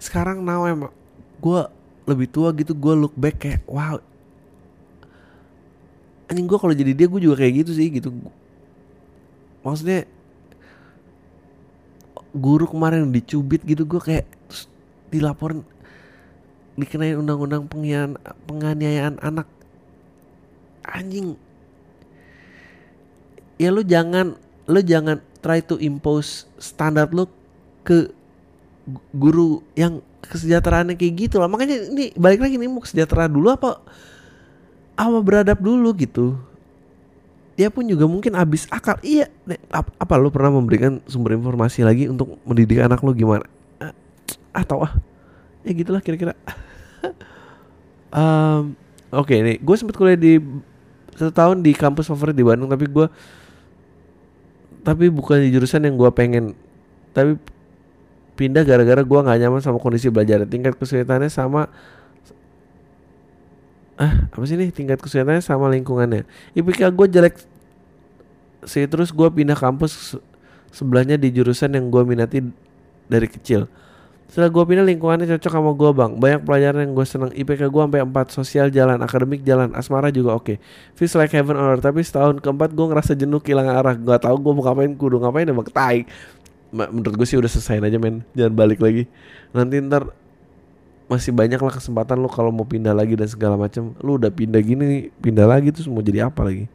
[0.00, 0.90] sekarang now emang
[1.38, 1.60] gue
[2.04, 3.96] lebih tua gitu gue look back kayak wow.
[6.28, 8.12] Anjing gue kalau jadi dia gue juga kayak gitu sih gitu.
[9.64, 10.08] Maksudnya
[12.34, 14.26] guru kemarin dicubit gitu gue kayak
[15.08, 15.62] dilaporin
[16.74, 17.64] dikenain undang-undang
[18.44, 19.46] penganiayaan anak.
[20.84, 21.38] Anjing.
[23.56, 24.34] Ya lu jangan
[24.66, 27.30] lu jangan try to impose standar lo
[27.84, 28.10] ke
[29.12, 31.48] guru yang kesejahteraannya kayak gitu lah.
[31.48, 33.80] Makanya ini balik lagi nih mau sejahtera dulu apa
[34.94, 36.36] apa beradab dulu gitu.
[37.54, 38.98] Dia pun juga mungkin habis akal.
[39.00, 39.30] Iya
[39.70, 43.46] apa, apa lo pernah memberikan sumber informasi lagi untuk mendidik anak lo gimana?
[44.54, 44.92] Atau ah
[45.64, 46.36] ya gitulah kira-kira.
[48.14, 48.78] Um,
[49.10, 50.38] oke okay, nih gue sempet kuliah di
[51.18, 53.10] satu tahun di kampus favorit di Bandung tapi gue
[54.86, 56.54] tapi bukan di jurusan yang gue pengen.
[57.10, 57.34] Tapi
[58.34, 60.42] pindah gara-gara gue nggak nyaman sama kondisi belajar.
[60.46, 61.70] Tingkat kesulitannya sama
[63.94, 66.26] ah apa sih nih tingkat kesulitannya sama lingkungannya.
[66.58, 67.34] IPK gue jelek
[68.66, 70.18] sih terus gue pindah kampus
[70.74, 72.42] sebelahnya di jurusan yang gue minati
[73.06, 73.70] dari kecil.
[74.26, 76.10] Setelah gue pindah lingkungannya cocok sama gue bang.
[76.18, 77.30] Banyak pelajaran yang gue seneng.
[77.30, 80.58] IPK gue sampai 4 sosial jalan akademik jalan asmara juga oke.
[80.58, 80.96] Okay.
[80.98, 81.86] feels like heaven on earth.
[81.86, 83.94] Tapi setahun keempat gue ngerasa jenuh kehilangan arah.
[83.94, 86.02] Gak tau gue mau ngapain kudu ngapain emang tai
[86.74, 88.26] menurut gue sih udah selesai aja men.
[88.34, 89.06] Jangan balik lagi.
[89.54, 90.10] Nanti ntar
[91.04, 94.56] masih banyak lah kesempatan lo kalau mau pindah lagi dan segala macam lo udah pindah
[94.64, 96.66] gini pindah lagi terus mau jadi apa lagi?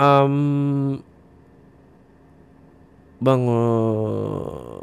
[0.00, 1.04] Um,
[3.20, 4.80] bang uh,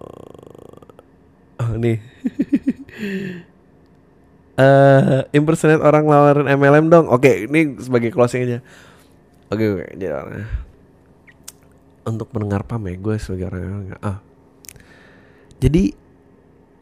[1.75, 1.99] nih.
[4.59, 7.09] Uh, impersonate orang lawarin MLM dong.
[7.09, 8.61] Oke ini sebagai closing aja.
[9.49, 10.13] Oke oke jadi
[12.09, 14.19] untuk mendengar pam ya gue sebagai orang yang ah.
[15.59, 15.93] Jadi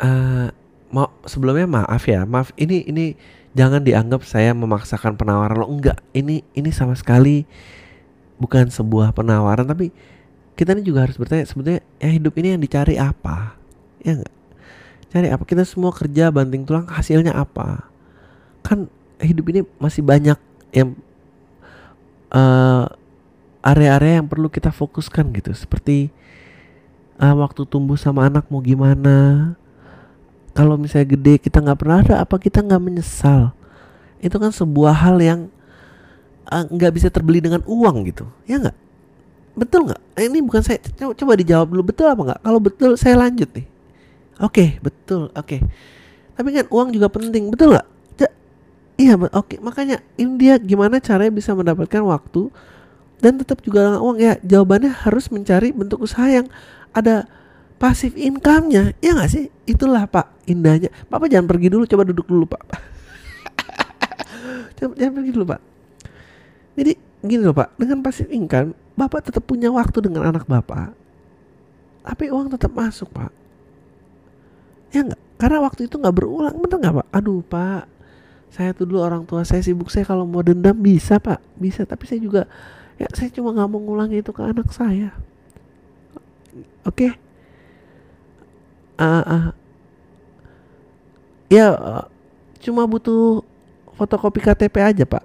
[0.02, 0.48] uh,
[0.94, 3.18] mau sebelumnya maaf ya maaf ini ini
[3.58, 6.00] jangan dianggap saya memaksakan penawaran lo enggak.
[6.16, 7.44] Ini ini sama sekali
[8.38, 9.90] bukan sebuah penawaran tapi
[10.58, 13.58] kita ini juga harus bertanya sebetulnya ya hidup ini yang dicari apa?
[14.02, 14.38] Ya enggak
[15.12, 15.44] cari apa?
[15.48, 17.88] Kita semua kerja banting tulang hasilnya apa?
[18.62, 18.92] Kan
[19.24, 20.38] hidup ini masih banyak
[20.76, 20.94] yang
[22.36, 22.92] uh,
[23.68, 25.52] area-area yang perlu kita fokuskan gitu.
[25.52, 26.08] Seperti
[27.20, 29.52] uh, waktu tumbuh sama anak mau gimana?
[30.56, 33.54] Kalau misalnya gede kita nggak pernah ada apa kita nggak menyesal?
[34.24, 35.40] Itu kan sebuah hal yang
[36.50, 38.26] eh, nggak uh, bisa terbeli dengan uang gitu.
[38.50, 38.78] Ya nggak?
[39.54, 40.02] Betul nggak?
[40.18, 41.84] Eh, ini bukan saya coba, coba dijawab dulu.
[41.94, 42.40] Betul apa nggak?
[42.42, 43.68] Kalau betul saya lanjut nih.
[44.38, 45.46] Oke okay, betul oke.
[45.46, 45.62] Okay.
[46.38, 47.88] tapi kan uang juga penting betul nggak?
[48.98, 49.30] Iya oke.
[49.30, 49.58] Okay.
[49.62, 52.50] makanya ini dia gimana caranya bisa mendapatkan waktu
[53.18, 56.46] dan tetap juga dengan uang ya jawabannya harus mencari bentuk usaha yang
[56.94, 57.26] ada
[57.78, 58.94] pasif income-nya.
[59.02, 59.50] Ya nggak sih?
[59.66, 60.94] Itulah pak indahnya.
[61.10, 62.64] Papa jangan pergi dulu coba duduk dulu pak.
[64.78, 65.62] Jangan, jangan pergi dulu pak.
[66.78, 66.94] Jadi
[67.26, 70.94] gini loh pak dengan pasif income bapak tetap punya waktu dengan anak bapak.
[72.06, 73.34] Tapi uang tetap masuk pak.
[74.94, 75.18] Ya nggak?
[75.42, 77.08] Karena waktu itu nggak berulang bener nggak pak?
[77.10, 77.90] Aduh pak
[78.48, 81.42] saya tuh dulu orang tua saya sibuk saya kalau mau dendam bisa pak.
[81.58, 82.46] Bisa tapi saya juga
[82.98, 85.14] ya saya cuma nggak mau ngulang itu ke anak saya.
[86.86, 87.10] Oke?
[87.10, 87.12] Okay?
[88.98, 89.46] uh, uh,
[91.48, 92.06] ya uh,
[92.60, 93.46] cuma butuh
[93.96, 95.24] fotokopi KTP aja pak.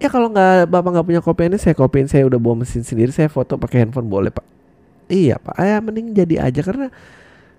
[0.00, 2.08] Ya kalau nggak bapak nggak punya kopi ini saya kopiin.
[2.08, 4.44] Saya udah bawa mesin sendiri saya foto pakai handphone boleh pak.
[5.12, 5.56] Iya pak.
[5.60, 6.60] Ya mending jadi aja.
[6.64, 6.88] Karena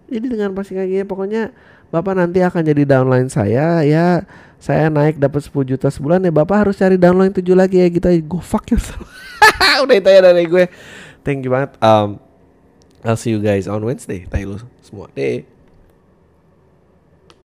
[0.09, 1.53] jadi dengan pasti kayak gini pokoknya
[1.91, 4.23] bapak nanti akan jadi downline saya ya
[4.57, 8.09] saya naik dapat 10 juta sebulan ya bapak harus cari downline 7 lagi ya kita
[8.25, 9.05] go fuck yourself
[9.83, 10.65] udah itu ya dari gue
[11.21, 12.17] thank you banget um
[13.01, 14.29] I'll see you guys on Wednesday.
[14.29, 15.09] Tai lu semua.
[15.17, 15.41] Deh.